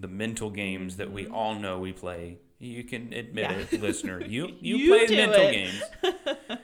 [0.00, 2.38] the mental games that we all know we play.
[2.58, 3.74] You can admit Mm-hmm.
[3.74, 3.78] Yeah.
[3.78, 4.20] it, listener.
[4.24, 5.52] You you, You play mental it.
[5.52, 5.82] games.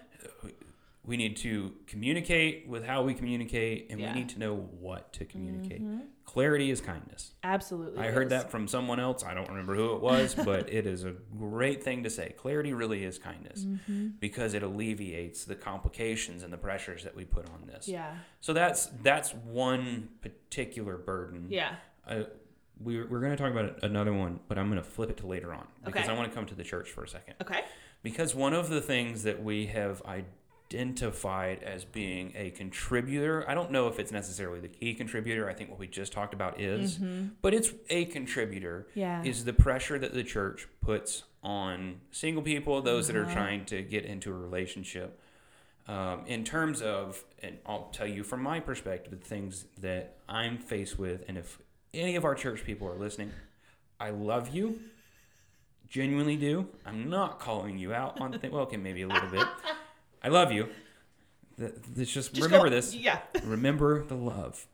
[1.05, 4.07] we need to communicate with how we communicate and Yeah.
[4.09, 4.15] Mm-hmm.
[4.15, 5.83] we need to know what to communicate.
[6.25, 7.33] Clarity is kindness.
[7.43, 7.99] Absolutely.
[8.01, 8.31] I it heard is.
[8.31, 9.25] that from someone else.
[9.25, 12.33] I don't remember who it was, but it is a great thing to say.
[12.37, 14.09] Clarity really is kindness Mm-hmm.
[14.21, 17.89] because it alleviates the complications and the pressures that we put on this.
[17.89, 18.15] Yeah.
[18.41, 21.47] So that's that's one particular burden.
[21.51, 21.75] Yeah.
[22.07, 22.25] Uh,
[22.83, 25.27] we're we're going to talk about another one, but I'm going to flip it to
[25.27, 26.13] later on because Okay.
[26.13, 27.35] I want to come to the church for a second.
[27.43, 27.63] Okay.
[28.03, 33.71] Because one of the things that we have identified as being a contributor, I don't
[33.71, 35.49] know if it's necessarily the key contributor.
[35.49, 36.99] I think what we just talked about is,
[37.43, 38.87] but it's a contributor.
[38.91, 38.99] Mm-hmm.
[39.01, 39.23] Yeah.
[39.25, 43.35] Is the pressure that the church puts on single people, those that are Uh-huh.
[43.35, 45.19] trying to get into a relationship.
[45.89, 50.59] Um, in terms of, and I'll tell you from my perspective, the things that I'm
[50.59, 51.59] faced with, and if
[51.95, 53.33] any of our church people are listening,
[53.99, 54.81] I love you
[55.91, 56.69] genuinely do.
[56.87, 58.53] I'm not calling you out on things.
[58.53, 59.47] Well, okay, maybe a little bit.
[60.23, 60.69] I love you.
[61.59, 62.95] This just, Just remember go- this.
[62.95, 63.19] Yeah.
[63.45, 64.67] Remember the love.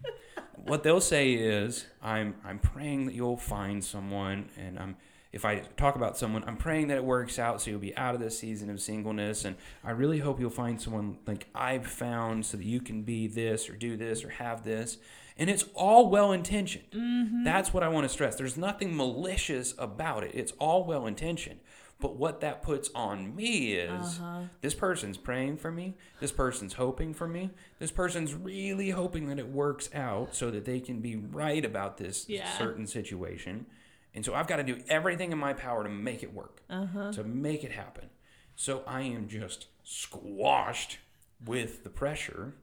[0.55, 4.97] What they'll say is, I'm I'm praying that you'll find someone, and I'm
[5.33, 8.15] if I talk about someone, I'm praying that it works out so you'll be out
[8.15, 12.47] of this season of singleness, and I really hope you'll find someone like I've found
[12.47, 14.99] so that you can be this or do this or have this.
[15.39, 16.91] And it's all well intentioned.
[16.93, 17.45] Mm-hmm.
[17.45, 18.37] That's what I want to stress.
[18.37, 20.31] There's nothing malicious about it.
[20.35, 21.61] It's all well intentioned.
[21.99, 24.43] But what that puts on me is uh-huh.
[24.61, 25.95] this person's praying for me.
[26.21, 27.51] This person's hoping for me.
[27.79, 31.97] This person's really hoping that it works out so that they can be right about
[31.97, 32.51] this Yeah.
[32.59, 33.67] certain situation.
[34.15, 37.13] And so I've got to do everything in my power to make it work, uh-huh.
[37.13, 38.11] to make it happen.
[38.57, 40.99] So I am just squashed
[41.45, 42.55] with the pressure.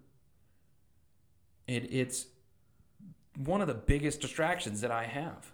[1.67, 2.27] It, it's
[3.37, 5.51] one of the biggest distractions that I have.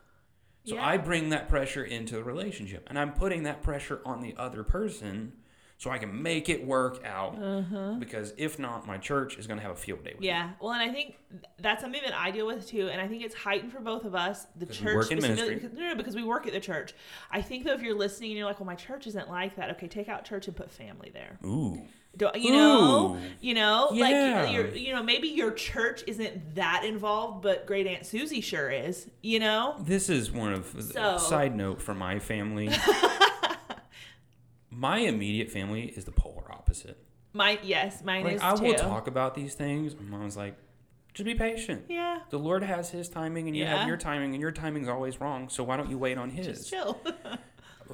[0.66, 0.86] So Yeah.
[0.86, 4.64] I bring that pressure into the relationship, and I'm putting that pressure on the other
[4.64, 5.34] person
[5.78, 7.42] so I can make it work out.
[7.42, 7.94] Uh-huh.
[7.98, 10.28] Because if not, my church is going to have a field day with me.
[10.28, 10.50] Yeah.
[10.60, 11.16] Well, and I think
[11.58, 14.14] that's something that I deal with too, and I think it's heightened for both of
[14.14, 14.46] us.
[14.58, 15.56] The church, work in ministry.
[15.56, 16.94] because- no, no, because we work at the church.
[17.32, 19.70] I think though, if you're listening and you're like, "Well, my church isn't like that,"
[19.72, 21.40] okay, take out church and put family there.
[21.46, 21.82] Ooh,
[22.18, 23.20] Do, you know, Ooh.
[23.40, 24.42] you know, Yeah.
[24.44, 28.70] like you're, you know, maybe your church isn't that involved, but Great Aunt Susie sure
[28.70, 29.08] is.
[29.22, 32.70] You know, This is one of So- uh, side note for my family.
[34.72, 36.98] my immediate family is the polar opposite.
[37.34, 38.64] my yes, mine Like is I too.
[38.64, 39.96] will talk about these things.
[39.96, 40.56] My mom's like,
[41.14, 41.86] just be patient.
[41.90, 43.78] Yeah, The Lord has His timing, and you Yeah.
[43.78, 45.50] have your timing, and your timing's always wrong.
[45.50, 46.48] So why don't you wait on His?
[46.48, 47.00] just chill.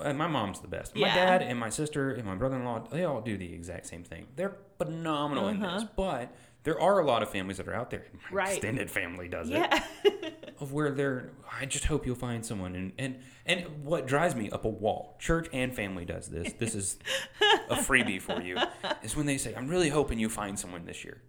[0.04, 0.96] And my mom's the best.
[0.96, 1.16] My Yeah.
[1.16, 4.28] dad and my sister and my brother-in-law, they all do the exact same thing.
[4.36, 5.84] They're phenomenal in this.
[5.84, 5.88] Uh-huh.
[5.96, 8.06] But there are a lot of families that are out there.
[8.32, 8.52] My Right.
[8.54, 9.74] extended family does it.
[10.62, 12.76] Of where they're, I just hope you'll find someone.
[12.76, 16.54] And, and and what drives me up a wall, church and family does this.
[16.54, 16.98] This is
[17.70, 18.58] a freebie for you.
[19.04, 21.22] Is when they say, "I'm really hoping you find someone this year."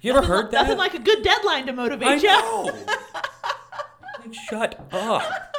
[0.00, 0.62] You ever heard that?
[0.62, 2.28] nothing like a good deadline to I motivate you.
[2.30, 2.70] know.
[4.24, 5.54] Like, Shut up.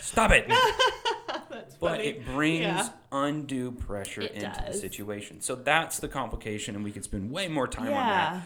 [0.00, 0.48] Stop it.
[1.50, 2.04] That's But funny.
[2.04, 2.88] it brings Yeah.
[3.12, 5.40] undue pressure It into the situation.
[5.40, 8.42] So that's the complication, and we could spend way more time on that.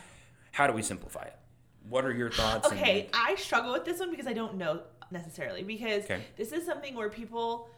[0.53, 1.37] How do we simplify it?
[1.89, 2.69] What are your thoughts?
[2.71, 6.23] and- Okay, I struggle with this one because I don't know necessarily because Okay.
[6.37, 7.69] this is something where people,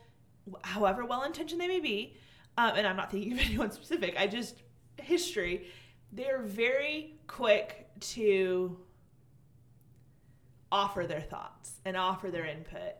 [0.62, 2.14] however well intentioned they may be,
[2.58, 4.14] um, and I'm not thinking of anyone specific.
[4.18, 4.62] I just
[5.00, 5.68] history.
[6.12, 8.78] They're very quick to
[10.70, 12.94] offer their thoughts and offer their input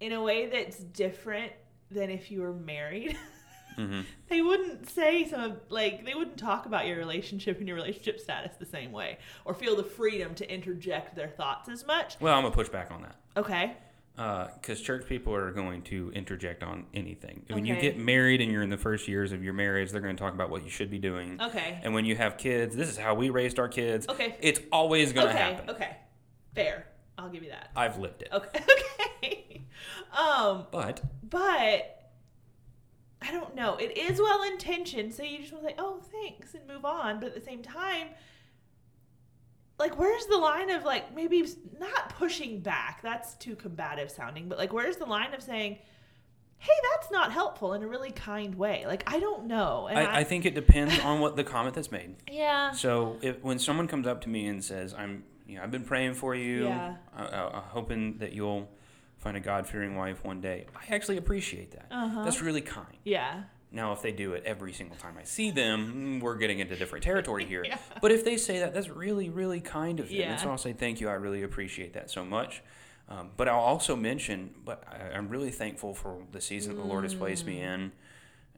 [0.00, 1.52] in a way that's different
[1.90, 3.16] than if you were married.
[3.78, 4.04] Mhm.
[4.28, 8.18] they wouldn't say some of like they wouldn't talk about your relationship and your relationship
[8.18, 12.34] status the same way or feel the freedom to interject their thoughts as much Well,
[12.34, 13.76] I'm gonna push back on that okay
[14.60, 17.44] because church people are going to interject on anything.
[17.48, 20.16] When you get married and you're in the first years of your marriage, they're going
[20.16, 21.40] to talk about what you should be doing.
[21.40, 24.06] okay And when you have kids, this is how we raised our kids.
[24.08, 24.36] Okay.
[24.42, 25.70] It's always going to okay happen.
[25.70, 25.96] okay
[26.56, 26.86] fair
[27.16, 28.28] i'll give you that I've lived it.
[28.32, 28.60] okay
[29.22, 29.39] okay
[30.16, 31.96] um But but
[33.22, 33.76] I don't know.
[33.76, 37.20] It is well intentioned, so you just want to say, "Oh, thanks," and move on.
[37.20, 38.08] But at the same time,
[39.78, 41.46] like, where's the line of like maybe
[41.78, 43.02] not pushing back?
[43.02, 44.48] That's too combative sounding.
[44.48, 45.78] But like, where's the line of saying,
[46.58, 48.84] "Hey, that's not helpful" in a really kind way?
[48.86, 49.86] Like, I don't know.
[49.88, 52.16] And I, I think it depends on what the comment that's made.
[52.30, 55.70] yeah, So if when someone comes up to me and says, "I'm, you know, I've
[55.70, 56.96] been praying for you, Yeah.
[57.14, 58.68] I, I, I'm hoping that you'll
[59.20, 61.86] find a God-fearing wife one day," I actually appreciate that.
[61.90, 62.24] Uh-huh.
[62.24, 62.96] That's really kind.
[63.04, 66.58] yeah, Now, if they do it every single time I see them, mm, we're getting
[66.58, 67.64] into different territory here.
[67.68, 67.78] Yeah.
[68.02, 70.16] But if they say that, that's really, really kind of them.
[70.16, 70.32] Yeah.
[70.32, 71.08] And so I'll say, thank you.
[71.08, 72.62] I really appreciate that so much.
[73.08, 76.86] Um, but I'll also mention, but I, I'm really thankful for the season that the
[76.88, 77.74] Lord has placed me Mm.
[77.74, 77.92] in.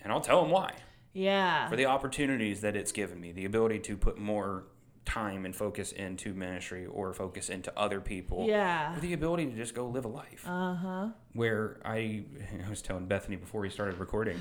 [0.03, 0.73] And I'll tell them why.
[1.13, 4.65] yeah, For the opportunities that it's given me, the ability to put more
[5.05, 8.47] time and focus into ministry or focus into other people.
[8.47, 12.25] yeah, the ability to just go live a life uh huh, where I,
[12.67, 14.39] I was telling Bethany before we started recording,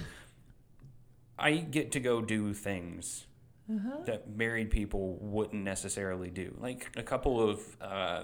[1.38, 3.26] I get to go do things
[3.70, 4.04] uh-huh.
[4.06, 6.56] that married people wouldn't necessarily do.
[6.60, 8.24] Like a couple of uh,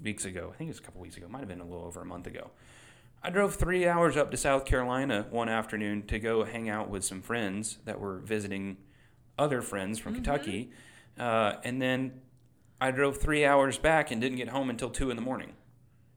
[0.00, 1.84] weeks ago, I think it was a couple weeks ago, might have been a little
[1.84, 2.50] over a month ago.
[3.24, 7.04] I drove three hours up to South Carolina one afternoon to go hang out with
[7.04, 8.78] some friends that were visiting
[9.38, 10.70] other friends from Kentucky.
[11.18, 12.20] Uh, and then
[12.80, 15.52] I drove three hours back and didn't get home until two in the morning.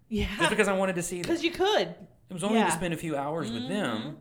[0.09, 0.27] Yeah.
[0.37, 1.23] Just because I wanted to see them.
[1.23, 1.95] because you could,
[2.29, 2.65] It was only Yeah.
[2.65, 4.17] to spend a few hours with them,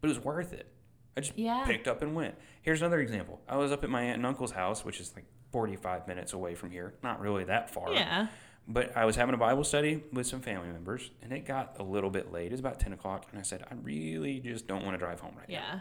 [0.00, 0.72] but it was worth it.
[1.16, 1.64] I just Yeah.
[1.66, 2.36] picked up and went.
[2.62, 3.40] Here's another example.
[3.48, 6.54] I was up at my aunt and uncle's house, which is like 45 minutes away
[6.54, 6.94] from here.
[7.02, 7.92] Not really that far.
[7.92, 8.28] yeah,
[8.68, 11.82] But I was having a Bible study with some family members, and it got a
[11.82, 12.46] little bit late.
[12.46, 15.18] It was about 10 o'clock, and I said, I really just don't want to drive
[15.20, 15.54] home right now.
[15.54, 15.80] yeah,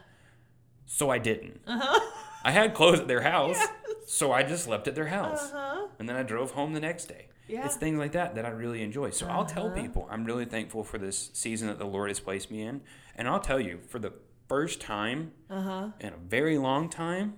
[0.86, 1.62] So I didn't.
[1.68, 2.12] uh-huh.
[2.44, 3.60] I had clothes at their house,
[4.10, 5.52] so I just slept at their house.
[5.52, 5.88] Uh-huh.
[6.00, 7.28] And then I drove home the next day.
[7.48, 7.66] Yeah.
[7.66, 9.10] It's things like that that I really enjoy.
[9.12, 9.82] So I'll tell Uh-huh.
[9.82, 12.82] people I'm really thankful for this season that the Lord has placed me in.
[13.16, 14.14] And I'll tell you, for the
[14.48, 15.90] first time Uh-huh.
[16.00, 17.36] in a very long time,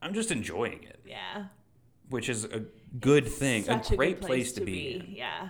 [0.00, 1.46] I'm just enjoying it, Yeah.
[2.08, 2.64] which is a
[3.00, 4.94] good thing, Such a great good place, to be.
[4.94, 5.06] in.
[5.12, 5.48] Yeah.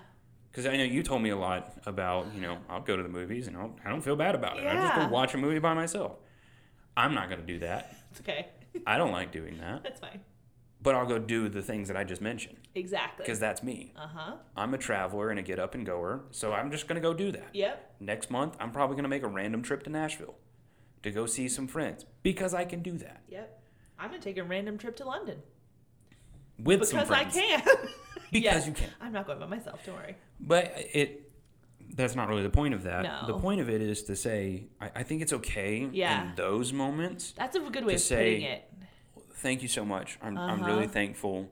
[0.51, 3.09] Because I know you told me a lot about, you know, I'll go to the
[3.09, 4.67] movies and I'll, I don't feel bad about it.
[4.67, 5.07] I just Yeah.
[5.07, 6.19] go watch a movie by myself.
[6.97, 7.95] I'm not going to do that.
[8.11, 8.49] It's okay.
[8.87, 9.83] I don't like doing that.
[9.83, 10.21] That's fine.
[10.81, 13.25] But I'll go do the things that I just mentioned Exactly.
[13.25, 13.93] because that's me.
[13.97, 14.37] Uh-huh.
[14.57, 17.13] I'm a traveler and a get up and goer, so I'm just going to go
[17.13, 17.49] do that.
[17.53, 17.97] Yep.
[18.01, 20.37] Next month, I'm probably going to make a random trip to Nashville
[21.03, 23.63] to go see some friends because I can do that Yep.
[24.01, 25.43] I'm gonna take a random trip to London
[26.59, 27.35] with some because I friends.
[27.35, 27.63] can.
[28.31, 28.67] Because Yeah.
[28.69, 28.91] you can.
[29.01, 29.81] I'm not going by myself.
[29.87, 30.15] Don't worry.
[30.39, 31.28] But it
[31.95, 33.03] that's not really the point of that.
[33.05, 33.27] No.
[33.35, 36.29] The point of it is to say I, I think it's okay Yeah.
[36.31, 37.33] in those moments.
[37.37, 38.65] That's a good way To of say- putting it.
[39.37, 40.19] Thank you so much.
[40.23, 40.71] I'm I'm Uh-huh.
[40.73, 41.51] really thankful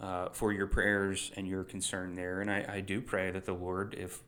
[0.00, 3.54] uh, for your prayers and your concern there, and I, I do pray that the
[3.54, 4.22] Lord, if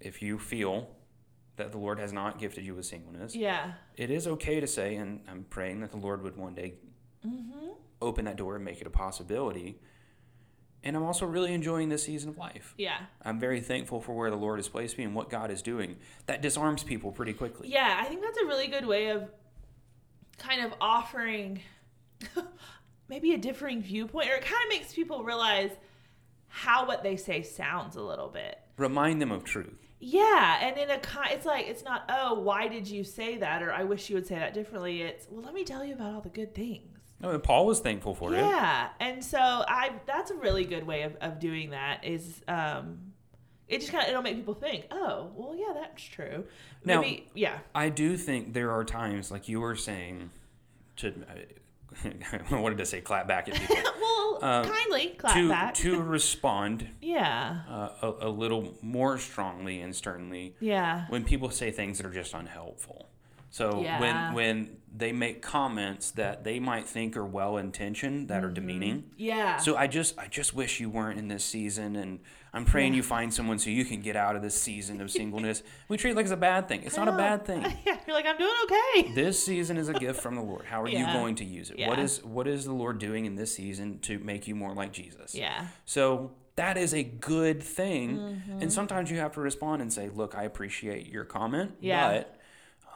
[0.00, 0.90] if you feel
[1.56, 3.72] that the Lord has not gifted you with singleness, Yeah.
[3.96, 6.74] it is okay to say, and I'm praying that the Lord would one day
[7.26, 7.68] Mm-hmm.
[8.02, 9.80] open that door and make it a possibility.
[10.86, 12.72] And I'm also really enjoying this season of life.
[12.78, 12.98] Yeah.
[13.20, 15.96] I'm very thankful for where the Lord has placed me and what God is doing.
[16.26, 17.68] That disarms people pretty quickly.
[17.68, 19.28] Yeah, I think that's a really good way of
[20.38, 21.60] kind of offering
[23.08, 25.72] maybe a differing viewpoint, or it kind of makes people realize
[26.46, 28.56] how what they say sounds a little bit.
[28.78, 29.88] Remind them of truth.
[29.98, 33.60] Yeah, and in a kind, it's like it's not oh why did you say that
[33.60, 35.02] or I wish you would say that differently.
[35.02, 36.95] It's well let me tell you about all the good things.
[37.22, 38.38] Oh, and Paul was thankful for it.
[38.38, 42.98] Yeah, and so I that's a really good way of, of doing that is um
[43.68, 46.44] it just kind of it'll make people think oh well yeah that's true
[46.84, 50.30] Now- maybe yeah I do think there are times, like you were saying,
[50.96, 51.12] to
[52.50, 53.76] I wanted to say clap back at people.
[54.00, 59.96] well kindly clap to back to respond yeah uh, a, a little more strongly and
[59.96, 63.08] sternly yeah when people say things that are just unhelpful.
[63.56, 64.00] So Yeah.
[64.00, 69.04] when when they make comments that they might think are well intentioned that are demeaning.
[69.16, 72.20] yeah So I just I just wish you weren't in this season and
[72.54, 75.62] I'm praying you find someone so you can get out of this season of singleness.
[75.88, 76.82] we treat it like it's a bad thing.
[76.84, 77.60] It's not a bad thing.
[77.86, 80.64] yeah you're like I'm doing okay This season is a gift from the Lord.
[80.66, 81.06] How are Yeah.
[81.06, 81.78] you going to use it?
[81.88, 82.04] What Yeah.
[82.04, 85.34] is what is the Lord doing in this season to make you more like Jesus?
[85.34, 88.16] yeah So that is a good thing.
[88.16, 88.58] Mm-hmm.
[88.62, 92.08] And sometimes you have to respond and say, "Look, I appreciate your comment, Yeah.
[92.10, 92.35] but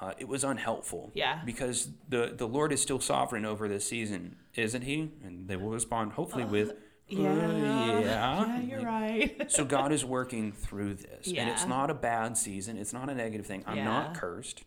[0.01, 1.41] uh, it was unhelpful." Yeah.
[1.45, 5.13] Because the the Lord is still sovereign over this season, isn't He?
[5.25, 6.73] And they will respond hopefully with,
[7.09, 11.91] yeah "Uh, yeah." yeah you're right So God is working through this, and it's not
[11.91, 12.77] a bad season.
[12.79, 13.65] It's not a negative thing.
[13.67, 14.63] I'm not cursed.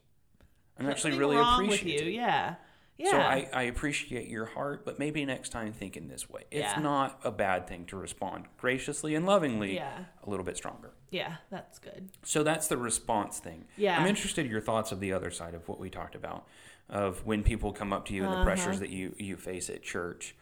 [0.80, 2.08] I'm actually really appreciative.
[2.08, 2.56] you yeah
[2.98, 6.44] yeah So I, I appreciate your heart, but maybe next time think in this way.
[6.52, 6.80] It's Yeah.
[6.82, 10.06] not a bad thing to respond graciously and lovingly, Yeah.
[10.26, 10.94] a little bit stronger.
[11.14, 13.66] Yeah that's good So that's the response thing.
[13.78, 13.98] Yeah.
[14.00, 16.48] I'm interested in your thoughts of the other side of what we talked about,
[16.90, 18.44] of when people come up to you and the Uh-huh.
[18.46, 20.36] pressures that you, you face at church.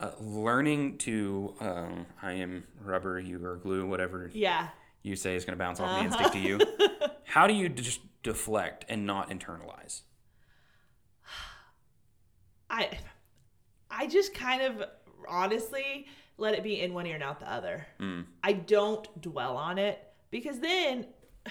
[0.00, 4.68] Uh, learning to, um, I am rubber, you are glue, whatever yeah
[5.02, 6.28] you say is going to bounce off me and Uh-huh.
[6.28, 6.60] stick to you.
[7.24, 10.02] How do you just deflect and not internalize?
[12.70, 12.98] I
[13.90, 14.82] I just kind of
[15.28, 16.06] honestly
[16.38, 17.86] let it be in one ear and out the other.
[18.00, 18.24] Mm.
[18.42, 21.06] I don't dwell on it because then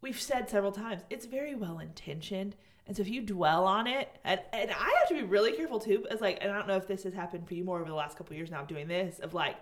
[0.00, 2.54] we've said several times it's very well intentioned.
[2.86, 5.80] And so if you dwell on it, and, and I have to be really careful
[5.80, 7.88] too, as like, and I don't know if this has happened for you more over
[7.88, 9.56] the last couple of years now of doing this, of like,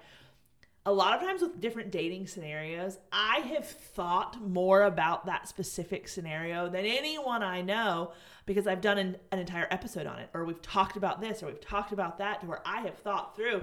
[0.84, 6.09] a lot of times with different dating scenarios, I have thought more about that specific
[6.09, 8.12] scenario than anyone I know
[8.47, 11.47] because I've done an, an entire episode on it, or we've talked about this, or
[11.47, 13.62] we've talked about that, to where I have thought through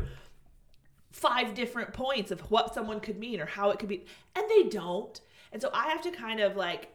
[1.11, 4.05] five different points of what someone could mean or how it could be,
[4.35, 5.19] and they don't.
[5.51, 6.89] And so I have to kind of like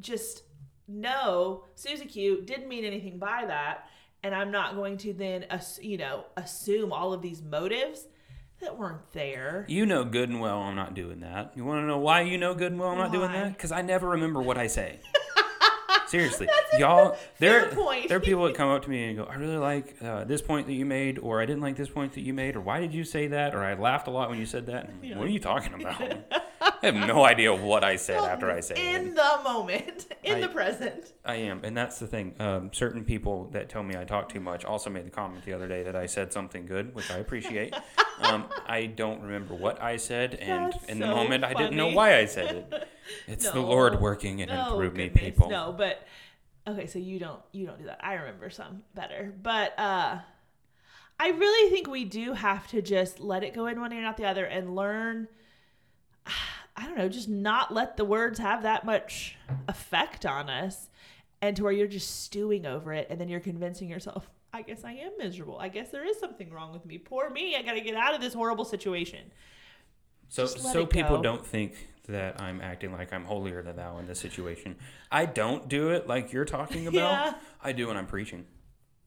[0.00, 0.42] just
[0.86, 3.88] know Susie Q didn't mean anything by that,
[4.22, 5.46] and I'm not going to then,
[5.80, 8.06] you know, assume all of these motives
[8.60, 9.64] that weren't there.
[9.68, 11.52] You know good and well I'm not doing that.
[11.56, 13.52] You want to know why you know good and well I'm not doing that?
[13.52, 15.00] Because I never remember what I say.
[16.14, 16.48] Seriously,
[16.78, 17.16] y'all.
[17.38, 17.70] There,
[18.08, 20.40] there are people that come up to me and go, "I really like uh, this
[20.40, 22.80] point that you made," or "I didn't like this point that you made," or "Why
[22.80, 25.26] did you say that?" or "I laughed a lot when you said that." And, What
[25.26, 26.00] are you talking about?
[26.60, 28.84] I have no idea what I said after I said it.
[28.94, 31.12] in the moment, in I- the present.
[31.24, 32.34] I am, and that's the thing.
[32.38, 35.52] Um, certain people that tell me I talk too much also made the comment the
[35.52, 37.74] other day that I said something good, which I appreciate.
[38.20, 41.76] um, I don't remember what I said, and That's in the so moment, I didn't
[41.76, 42.88] know why I said it.
[43.26, 45.48] It's the Lord working in and No, through me, people.
[45.50, 46.06] No, but
[46.66, 48.00] okay, so you don't you don't do that.
[48.04, 50.18] I remember some better, but uh,
[51.20, 54.06] I really think we do have to just let it go in one ear and
[54.06, 55.28] out the other, and learn.
[56.76, 59.36] I don't know, just not let the words have that much
[59.68, 60.88] effect on us,
[61.40, 64.28] and to where you're just stewing over it, and then you're convincing yourself.
[64.52, 65.58] I guess I am miserable.
[65.58, 66.96] I guess there is something wrong with me.
[66.96, 67.56] Poor me.
[67.56, 69.32] I got to get out of this horrible situation.
[70.28, 71.22] So, so people go.
[71.22, 74.76] don't think that I'm acting like I'm holier than thou in this situation.
[75.10, 77.26] I don't do it like you're talking about.
[77.26, 77.34] Yeah.
[77.62, 78.46] I do when I'm preaching.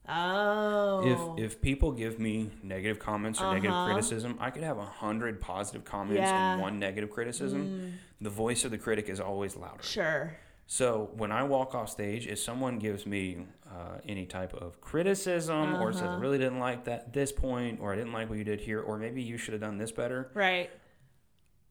[0.09, 1.35] Oh.
[1.37, 3.91] If if people give me negative comments or negative Uh-huh.
[3.93, 6.31] criticism, I could have a hundred positive comments Yeah.
[6.31, 6.53] Mm.
[6.53, 7.93] and one negative criticism.
[8.21, 9.83] The voice of the critic is always louder.
[9.83, 10.37] sure.
[10.69, 15.75] So when I walk off stage, if someone gives me uh, any type of criticism
[15.75, 16.19] or says I Uh-huh.
[16.19, 18.97] really didn't like that this point, or I didn't like what you did here, or
[18.97, 20.69] maybe you should have done this better, Right.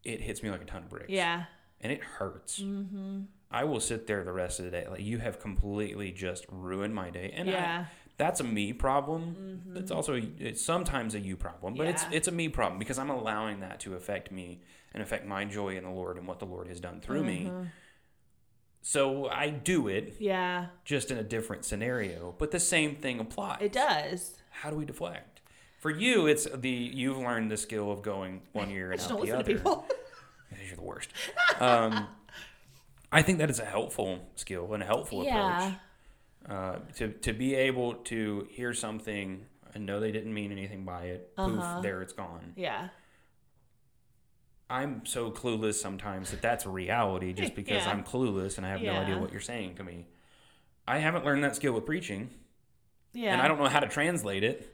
[0.06, 1.10] It hits me like a ton of bricks.
[1.10, 1.44] Yeah.
[1.80, 2.60] and it hurts.
[2.60, 3.20] Mm-hmm.
[3.50, 6.94] I will sit there the rest of the day like you have completely just ruined
[6.94, 7.84] my day, and I- yeah.
[8.16, 9.62] that's a me problem.
[9.76, 12.12] It's also it's sometimes a you problem, but it's Mm-hmm.
[12.12, 12.16] Yeah.
[12.18, 14.62] it's a me problem because I'm allowing that to affect me
[14.94, 17.50] and affect my joy in the Lord and what the Lord has done through me.
[17.52, 17.68] Mhm.
[18.82, 20.66] So I do it Yeah.
[20.84, 23.58] just in a different scenario, but the same thing applies.
[23.60, 24.36] It does.
[24.50, 25.35] How do we deflect?
[25.86, 29.30] For you, it's the you've learned the skill of going one ear and out the
[29.30, 29.52] other.
[29.52, 31.10] You're the worst.
[31.60, 32.08] Um,
[33.12, 35.58] I think that is a helpful skill and a helpful yeah.
[35.58, 35.78] approach.
[36.48, 41.04] Uh, to to be able to hear something and know they didn't mean anything by
[41.04, 41.50] it, Uh-huh.
[41.76, 42.54] poof, there it's gone.
[42.56, 42.88] Yeah.
[44.68, 47.90] I'm so clueless sometimes that that's a reality just because Yeah.
[47.92, 50.08] I'm clueless and I have no idea what you're saying to me.
[50.88, 52.30] I haven't learned that skill with preaching,
[53.12, 53.34] Yeah.
[53.34, 54.72] and I don't know how to translate it.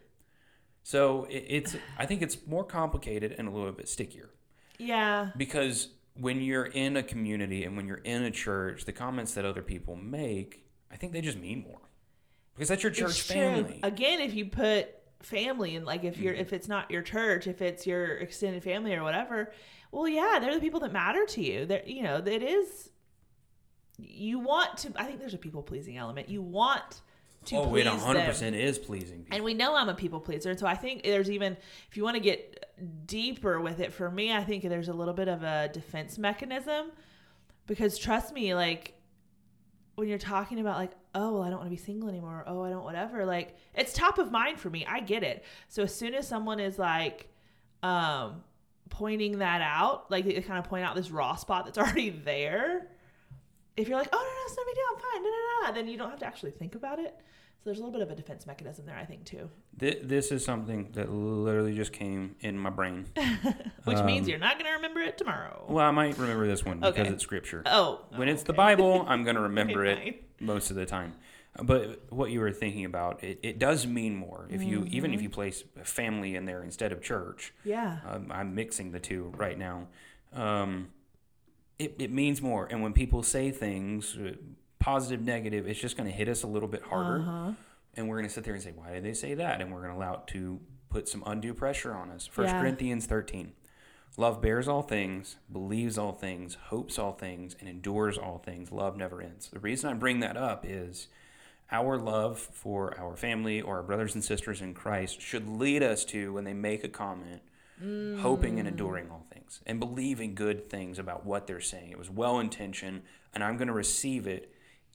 [0.83, 4.31] So it, it's I think it's more complicated and a little bit stickier
[4.79, 5.31] Yeah.
[5.37, 9.45] because when you're in a community and when you're in a church, the comments that
[9.45, 11.81] other people make, I think they just mean more
[12.55, 13.81] because that's your church family.
[13.83, 14.89] Again, if you put
[15.21, 16.41] family and like if you're Mhm.
[16.41, 19.53] if it's not your church, if it's your extended family or whatever,
[19.93, 21.65] well, yeah, they're the people that matter to you.
[21.65, 22.91] They're you know it is.
[23.99, 24.93] You want to.
[24.97, 26.29] I think there's a people pleasing element.
[26.29, 27.03] You want
[27.47, 28.27] to oh, please it 100 them.
[28.27, 29.19] percent is pleasing.
[29.19, 29.37] People.
[29.37, 30.51] And we know I'm a people pleaser.
[30.51, 31.57] And so I think there's even,
[31.91, 32.67] if you want to get
[33.07, 36.93] deeper with it, for me, I think there's a little bit of a defense mechanism.
[37.67, 38.95] Because trust me, like,
[39.95, 42.45] when you're talking about, like, oh, well, I don't want to be single anymore.
[42.47, 43.25] Oh, I don't, whatever.
[43.27, 44.87] Like, it's top of mind for me.
[44.87, 45.45] I get it.
[45.69, 47.29] So as soon as someone is like,
[47.83, 48.43] um,
[48.89, 52.89] pointing that out, like, they kind of point out this raw spot that's already there.
[53.77, 54.85] If you're like, oh, no, no, it's no big deal.
[54.93, 55.23] I'm fine.
[55.23, 55.75] No, no, no.
[55.75, 57.15] Then you don't have to actually think about it.
[57.19, 59.49] So there's a little bit of a defense mechanism there, I think, too.
[59.79, 63.07] Th- this is something that literally just came in my brain.
[63.85, 65.65] Which means Um, you're not going to remember it tomorrow.
[65.69, 67.63] Well, I might remember this one because it's scripture.
[67.67, 68.01] oh.
[68.17, 68.53] when it's the.
[68.53, 71.15] Bible, I'm going to remember Okay, it most of the time.
[71.63, 74.47] But what you were thinking about, it, it does mean more.
[74.51, 75.15] If you even Mm-hmm.
[75.19, 77.99] if you place family in there instead of church, Yeah.
[78.09, 79.87] um, I'm mixing the two right now.
[80.33, 80.89] Um,
[81.79, 82.67] it, it means more.
[82.71, 84.33] And when people say things, uh,
[84.79, 87.21] positive, negative, it's just going to hit us a little bit harder.
[87.21, 87.53] Uh-huh.
[87.95, 89.61] And we're going to sit there and say, why did they say that?
[89.61, 92.27] And we're going to allow it to put some undue pressure on us.
[92.27, 92.61] First Yeah.
[92.61, 93.53] Corinthians 13.
[94.19, 98.71] Love bears all things, believes all things, hopes all things, and endures all things.
[98.71, 99.49] Love never ends.
[99.49, 101.09] The reason I bring that up is
[101.71, 106.05] our love for our family or our brothers and sisters in Christ should lead us
[106.07, 107.41] to, when they make a comment,
[108.21, 111.91] hoping and enduring all things and believing good things about what they're saying.
[111.91, 113.03] It was well intentioned,
[113.35, 114.53] and I'm going to receive it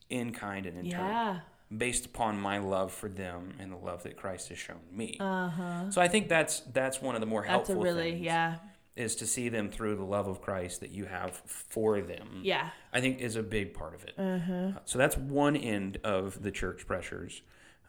[0.10, 1.40] in kind and in turn Yeah.
[1.76, 5.18] based upon my love for them and the love that Christ has shown me.
[5.20, 5.92] Uh huh.
[5.92, 8.56] so I think that's that's one of the more That's helpful a really, things yeah.
[8.96, 12.40] is to see them through the love of Christ that you have for them.
[12.44, 12.70] Yeah.
[12.94, 14.14] I think is a big part of it.
[14.18, 14.80] Uh-huh.
[14.86, 17.42] So that's one end of the church pressures.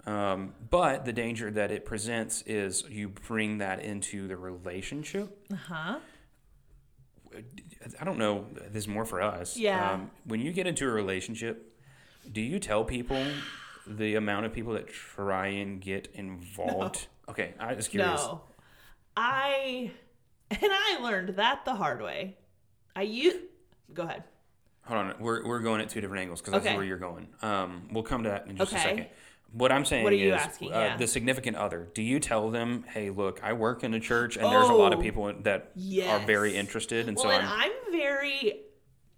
[0.07, 5.37] Um, but the danger that it presents is you bring that into the relationship.
[5.53, 5.99] Uh huh.
[8.01, 8.47] I don't know.
[8.71, 9.57] This is more for us.
[9.57, 9.93] Yeah.
[9.93, 11.79] Um, when you get into a relationship,
[12.31, 13.23] do you tell people
[13.87, 17.07] the amount of people that try and get involved?
[17.29, 18.23] Okay, I was curious.
[18.23, 18.43] No.
[19.17, 19.91] I,
[20.51, 22.37] and I learned that the hard way.
[22.97, 23.43] I you
[23.93, 24.25] go ahead.
[24.85, 26.75] Hold on, we're we're going at two different angles because that's Okay.
[26.77, 27.29] where you're going.
[27.43, 29.07] Um, we'll come to that in just a second.
[29.53, 30.73] What I'm saying What are you is, asking?
[30.75, 30.97] uh, Yeah.
[30.99, 31.89] the significant other.
[31.95, 34.93] Do you tell them, "Hey, look, I work in a church, and there's a lot
[34.93, 35.73] of Oh, people that
[36.07, 38.61] are very interested, and Well, so and I'm, I'm very,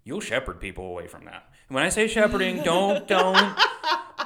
[0.05, 3.59] you'll shepherd people away from that." And when I say shepherding, don't don't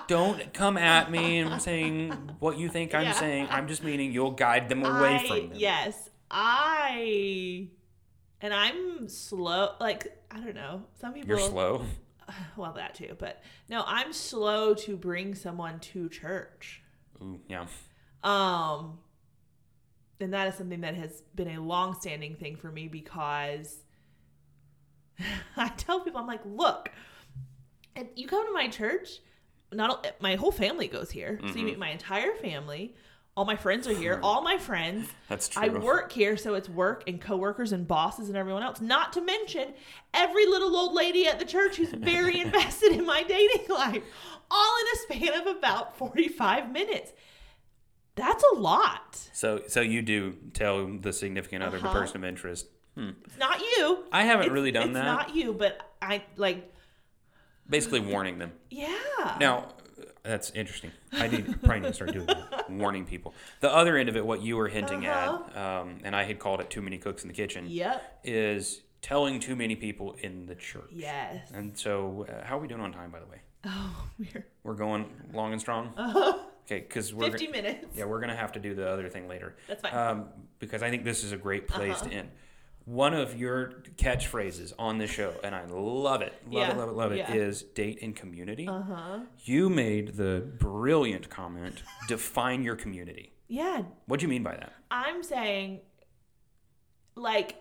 [0.06, 3.12] don't come at me and saying what you think I'm Yeah.
[3.12, 3.48] saying.
[3.50, 5.58] I'm just meaning you'll guide them away I, from them.
[5.58, 7.68] yes, I,
[8.42, 10.82] and I'm slow, like, I don't know.
[11.00, 11.86] Some people, You're slow.
[12.56, 16.82] well, that too, but no, I'm slow to bring someone to church.
[17.22, 17.66] Ooh, yeah.
[18.22, 18.98] Um,
[20.20, 23.78] and that is something that has been a long-standing thing for me because
[25.56, 26.90] I tell people, I'm like, look,
[27.96, 29.20] if you come to my church,
[29.72, 31.64] not my whole family goes here, so you Mhm.
[31.64, 32.94] meet my entire family.
[33.36, 34.20] All my friends are here.
[34.22, 35.08] All my friends.
[35.28, 35.62] That's true.
[35.64, 38.80] I work here, so it's work and coworkers and bosses and everyone else.
[38.80, 39.74] Not to mention
[40.12, 44.02] every little old lady at the church who's very invested in my dating life,
[44.50, 47.12] all in a span of about 45 minutes.
[48.14, 49.18] That's a lot.
[49.32, 52.00] So so you do tell the significant other, the Uh-huh.
[52.00, 52.68] person of interest.
[52.94, 53.10] Hmm.
[53.24, 54.04] It's not you.
[54.12, 55.04] I haven't It's- really done it's that.
[55.04, 56.72] not you, but I like,
[57.68, 58.52] Basically warning them.
[58.70, 59.36] yeah.
[59.40, 59.70] Now,
[60.24, 60.90] that's interesting.
[61.12, 63.34] I need probably need to start doing that, warning people.
[63.60, 65.42] The other end of it, what you were hinting Uh-huh.
[65.54, 68.20] at, um, and I had called it too many cooks in the kitchen, Yep.
[68.24, 70.88] is telling too many people in the church.
[70.90, 71.50] Yes.
[71.52, 73.40] And so, uh, how are we doing on time, by the way?
[73.66, 75.92] Oh, we're We're going long and strong.
[75.96, 77.86] uh, Okay, because we're 50 go- minutes.
[77.94, 79.54] yeah we're gonna have to do the other thing later.
[79.68, 79.94] That's fine.
[79.94, 82.08] um, because I think this is a great place Uh-huh.
[82.08, 82.30] to end.
[82.84, 86.88] One of your catchphrases on the show, and I love it, love Yeah, it, love
[86.88, 87.32] it, love it, yeah.
[87.32, 88.68] is date in community.
[88.68, 89.18] Uh huh.
[89.44, 93.32] You made the brilliant comment, define your community.
[93.48, 94.72] Yeah, What do you mean by that?
[94.90, 95.80] I'm saying
[97.14, 97.56] like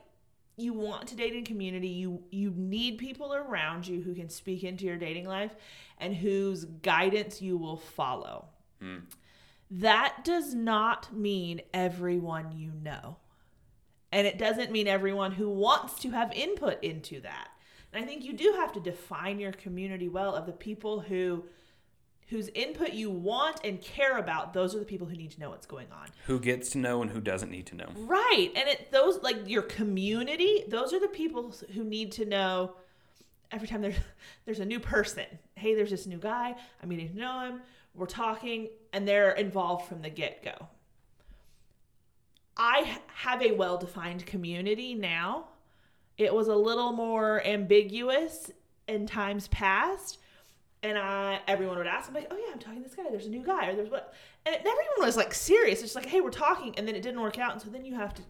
[0.57, 4.63] you want to date in community you you need people around you who can speak
[4.63, 5.51] into your dating life
[5.99, 8.45] and whose guidance you will follow
[8.81, 8.97] Hmm.
[9.71, 13.17] that does not mean everyone you know
[14.13, 17.49] and it doesn't mean everyone who wants to have input into that
[17.91, 21.43] and i think you do have to define your community well of the people who
[22.29, 25.49] whose input you want and care about those are the people who need to know
[25.49, 27.89] what's going on Who gets to know and who doesn't need to know?
[27.95, 28.49] Right.
[28.55, 32.75] And it those like your community, those are the people who need to know
[33.51, 33.97] every time there's
[34.45, 35.25] there's a new person.
[35.55, 36.55] Hey, there's this new guy.
[36.81, 37.61] I'm getting to know him.
[37.93, 40.67] We're talking and they're involved from the get-go.
[42.57, 45.47] I have a well-defined community now.
[46.17, 48.51] It was a little more ambiguous
[48.87, 50.19] in times past.
[50.83, 53.03] And I, everyone would ask, I'm like, oh yeah, I'm talking to this guy.
[53.09, 54.13] There's a new guy, or there's what,
[54.45, 55.75] and it never even was like serious.
[55.81, 57.85] It's just like, hey, we're talking, and then it didn't work out, and so then
[57.85, 58.21] you have to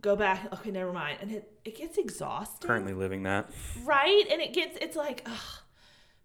[0.00, 0.50] go back.
[0.54, 3.50] Okay, never mind, and it it gets exhausting, Currently living that.
[3.84, 4.24] right?
[4.32, 5.60] And it gets, it's like, ugh,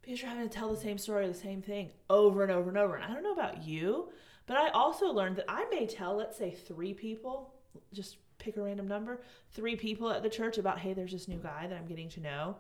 [0.02, 2.78] because you're having to tell the same story, the same thing over and over and
[2.78, 2.96] over.
[2.96, 4.10] And I don't know about you,
[4.52, 7.54] but I also learned that I may tell, let's say, three people,
[7.94, 9.22] just pick a random number,
[9.52, 12.20] three people at the church about, hey, there's this new guy that I'm getting to
[12.20, 12.56] know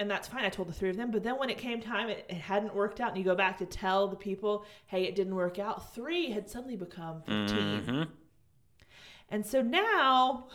[0.00, 0.44] and that's fine.
[0.44, 1.10] I told the three of them.
[1.10, 3.10] But then when it came time, it, it hadn't worked out.
[3.10, 5.94] And you go back to tell the people, hey, it didn't work out.
[5.94, 7.82] Three had suddenly become 15.
[7.82, 8.08] Mhm.
[9.30, 10.48] And so now,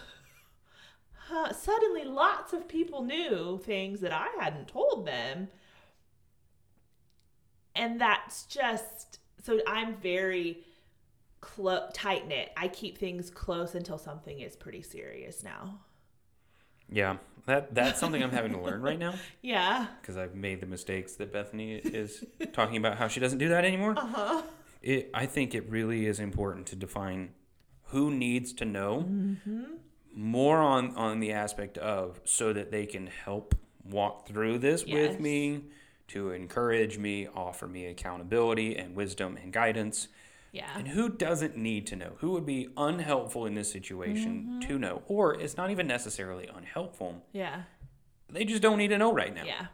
[1.32, 5.48] uh, suddenly lots of people knew things that I hadn't told them.
[7.76, 10.64] And that's just, so I'm very
[11.42, 12.52] clo- tight knit.
[12.58, 15.80] I keep things close until something is pretty serious now.
[16.92, 19.88] Yeah, that that's something I'm having to learn right now Yeah.
[20.02, 22.24] because I've made the mistakes that Bethany is
[22.54, 23.94] talking about how she doesn't do that anymore.
[23.98, 24.42] Uh huh.
[24.82, 27.30] It, I think it really is important to define
[27.86, 29.64] who needs to know Mm-hmm.
[30.16, 35.12] more on on the aspect of so that they can help walk through this Yes.
[35.12, 35.62] with me
[36.10, 40.08] to encourage me offer me accountability and wisdom and guidance
[40.52, 40.70] Yeah.
[40.76, 44.60] and who doesn't need to know who would be unhelpful in this situation Mm-hmm.
[44.68, 47.64] to know or it's not even necessarily unhelpful Yeah.
[48.30, 49.68] they just don't need to know right now Yeah.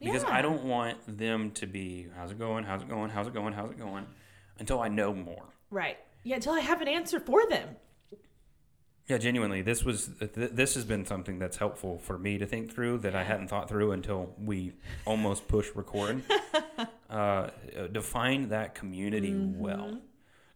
[0.00, 0.30] because Yeah.
[0.38, 3.52] I don't want them to be how's it going, how's it going, how's it going,
[3.52, 4.06] how's it going,
[4.58, 5.44] until I know more.
[5.70, 5.98] Right.
[6.24, 7.68] Yeah, until I have an answer for them.
[9.12, 12.72] Yeah, genuinely, this was th- this has been something that's helpful for me to think
[12.74, 14.72] through that I hadn't thought through until we
[15.04, 16.22] almost push record.
[17.10, 17.50] uh,
[17.92, 19.98] define that community well.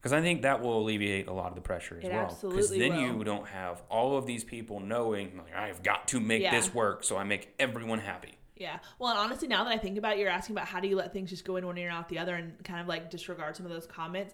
[0.01, 2.15] Because I think that will alleviate a lot of the pressure as Mm-hmm.
[2.15, 2.51] It well.
[2.51, 3.01] Because then will.
[3.19, 6.53] you don't have all of these people knowing, like, I've got to make Yeah.
[6.53, 8.39] this work, so I make everyone happy.
[8.57, 8.79] Yeah.
[8.99, 10.97] Well, and honestly, now that I think about it, you're asking about how do you
[10.97, 13.11] let things just go in one ear and out the other and kind of like
[13.11, 14.33] disregard some of those comments.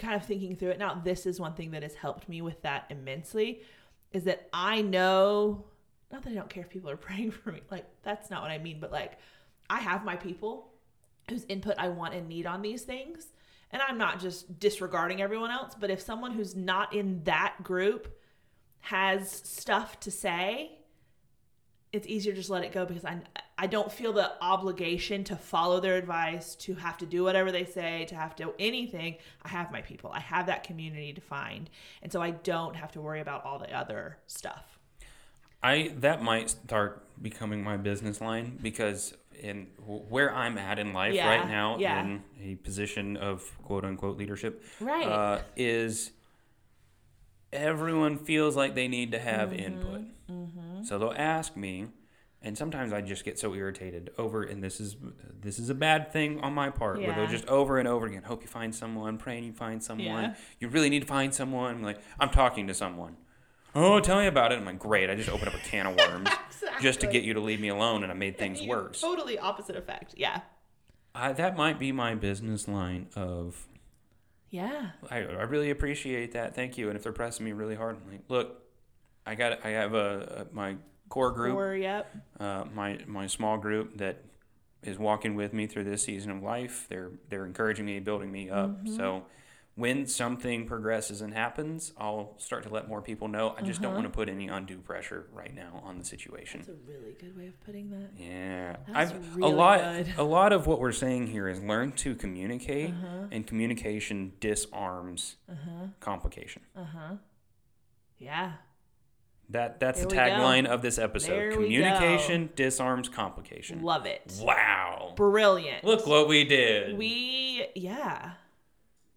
[0.00, 2.62] Kind of thinking through it now, this is one thing that has helped me with
[2.62, 3.60] that immensely
[4.12, 5.66] is that I know,
[6.10, 8.50] not that I don't care if people are praying for me, like, that's not what
[8.50, 9.18] I mean, but like,
[9.68, 10.72] I have my people
[11.28, 13.26] whose input I want and need on these things.
[13.72, 18.18] And I'm not just disregarding everyone else, but if someone who's not in that group
[18.80, 20.79] has stuff to say,
[21.92, 23.20] it's easier to just let it go because I
[23.58, 27.64] I don't feel the obligation to follow their advice, to have to do whatever they
[27.64, 29.16] say, to have to anything.
[29.44, 30.10] I have my people.
[30.12, 31.68] I have that community to find.
[32.02, 34.78] And so I don't have to worry about all the other stuff.
[35.62, 41.12] I that might start becoming my business line because in where I'm at in life
[41.14, 42.00] Yeah, right now, yeah.
[42.02, 45.06] in a position of quote unquote leadership, Right.
[45.06, 46.12] uh, is
[47.52, 50.00] everyone feels like they need to have Mm-hmm, input.
[50.30, 50.82] Mm-hmm.
[50.84, 51.86] So they'll ask me,
[52.42, 54.96] and sometimes I just get so irritated over, and this is
[55.40, 58.22] this is a bad thing on my part, where they'll just over and over again,
[58.22, 60.34] hope you find someone, praying you find someone, Yeah.
[60.58, 61.76] you really need to find someone.
[61.76, 63.16] I'm like I'm talking to someone.
[63.74, 64.58] Oh, tell me about it.
[64.58, 65.08] I'm like, great.
[65.10, 66.28] I just opened up a can of worms
[66.80, 69.00] just to get you to leave me alone, and I made things worse.
[69.00, 70.14] Totally opposite effect.
[70.16, 70.40] Yeah.
[71.14, 73.68] I, that might be my business line of
[74.50, 74.90] Yeah.
[75.08, 76.54] I, I really appreciate that.
[76.56, 76.88] Thank you.
[76.88, 78.60] And if they're pressing me really hard, I'm like, look,
[79.26, 80.76] I got I have a, a my
[81.08, 82.14] core group, Or yep.
[82.38, 84.24] uh, my my small group that
[84.82, 86.86] is walking with me through this season of life.
[86.88, 88.70] They're they're encouraging me, building me up.
[88.70, 88.96] Mm-hmm.
[88.96, 89.24] So
[89.76, 93.54] when something progresses and happens, I'll start to let more people know.
[93.56, 94.00] I just don't Uh-huh.
[94.02, 96.60] want to put any undue pressure right now on the situation.
[96.60, 98.10] That's a really good way of putting that.
[98.18, 99.78] Yeah, That's I've really a lot.
[99.80, 100.14] good.
[100.18, 103.26] A lot of what we're saying here is learn to communicate, Uh-huh.
[103.30, 105.86] and communication disarms Uh-huh.
[106.00, 106.62] complication.
[106.76, 107.16] Uh-huh.
[108.18, 108.52] Yeah.
[109.50, 110.32] That that's the There go.
[110.32, 111.30] tagline of this episode.
[111.30, 113.82] There Communication disarms complication.
[113.82, 114.22] Love it.
[114.40, 115.12] Wow.
[115.16, 115.82] Brilliant.
[115.84, 116.96] Look what we did.
[116.96, 118.32] We, yeah,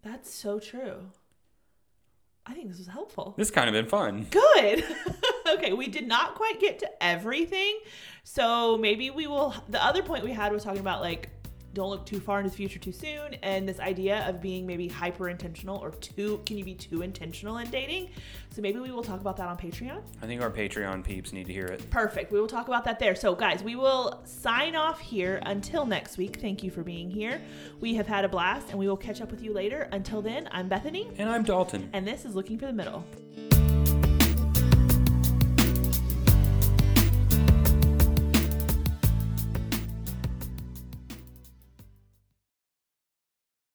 [0.02, 1.12] that's so true.
[2.46, 3.36] I think this was helpful.
[3.38, 4.28] this kind of been fun.
[4.30, 4.84] Good.
[5.54, 7.80] okay, we did not quite get to everything.
[8.24, 9.54] So maybe we will.
[9.70, 11.30] The other point we had was talking about like,
[11.74, 13.34] don't look too far into the future too soon.
[13.42, 17.58] And this idea of being maybe hyper intentional or too, can you be too intentional
[17.58, 18.10] in dating?
[18.52, 20.02] So maybe we will talk about that on Patreon.
[20.22, 21.90] I think our Patreon peeps need to hear it.
[21.90, 22.32] Perfect.
[22.32, 23.16] We will talk about that there.
[23.16, 26.38] So, guys, we will sign off here until next week.
[26.40, 27.42] Thank you for being here.
[27.80, 29.88] We have had a blast and we will catch up with you later.
[29.92, 31.90] Until then, I'm Bethany, And I'm Dalton.
[31.94, 33.04] and this is Looking for the Middle.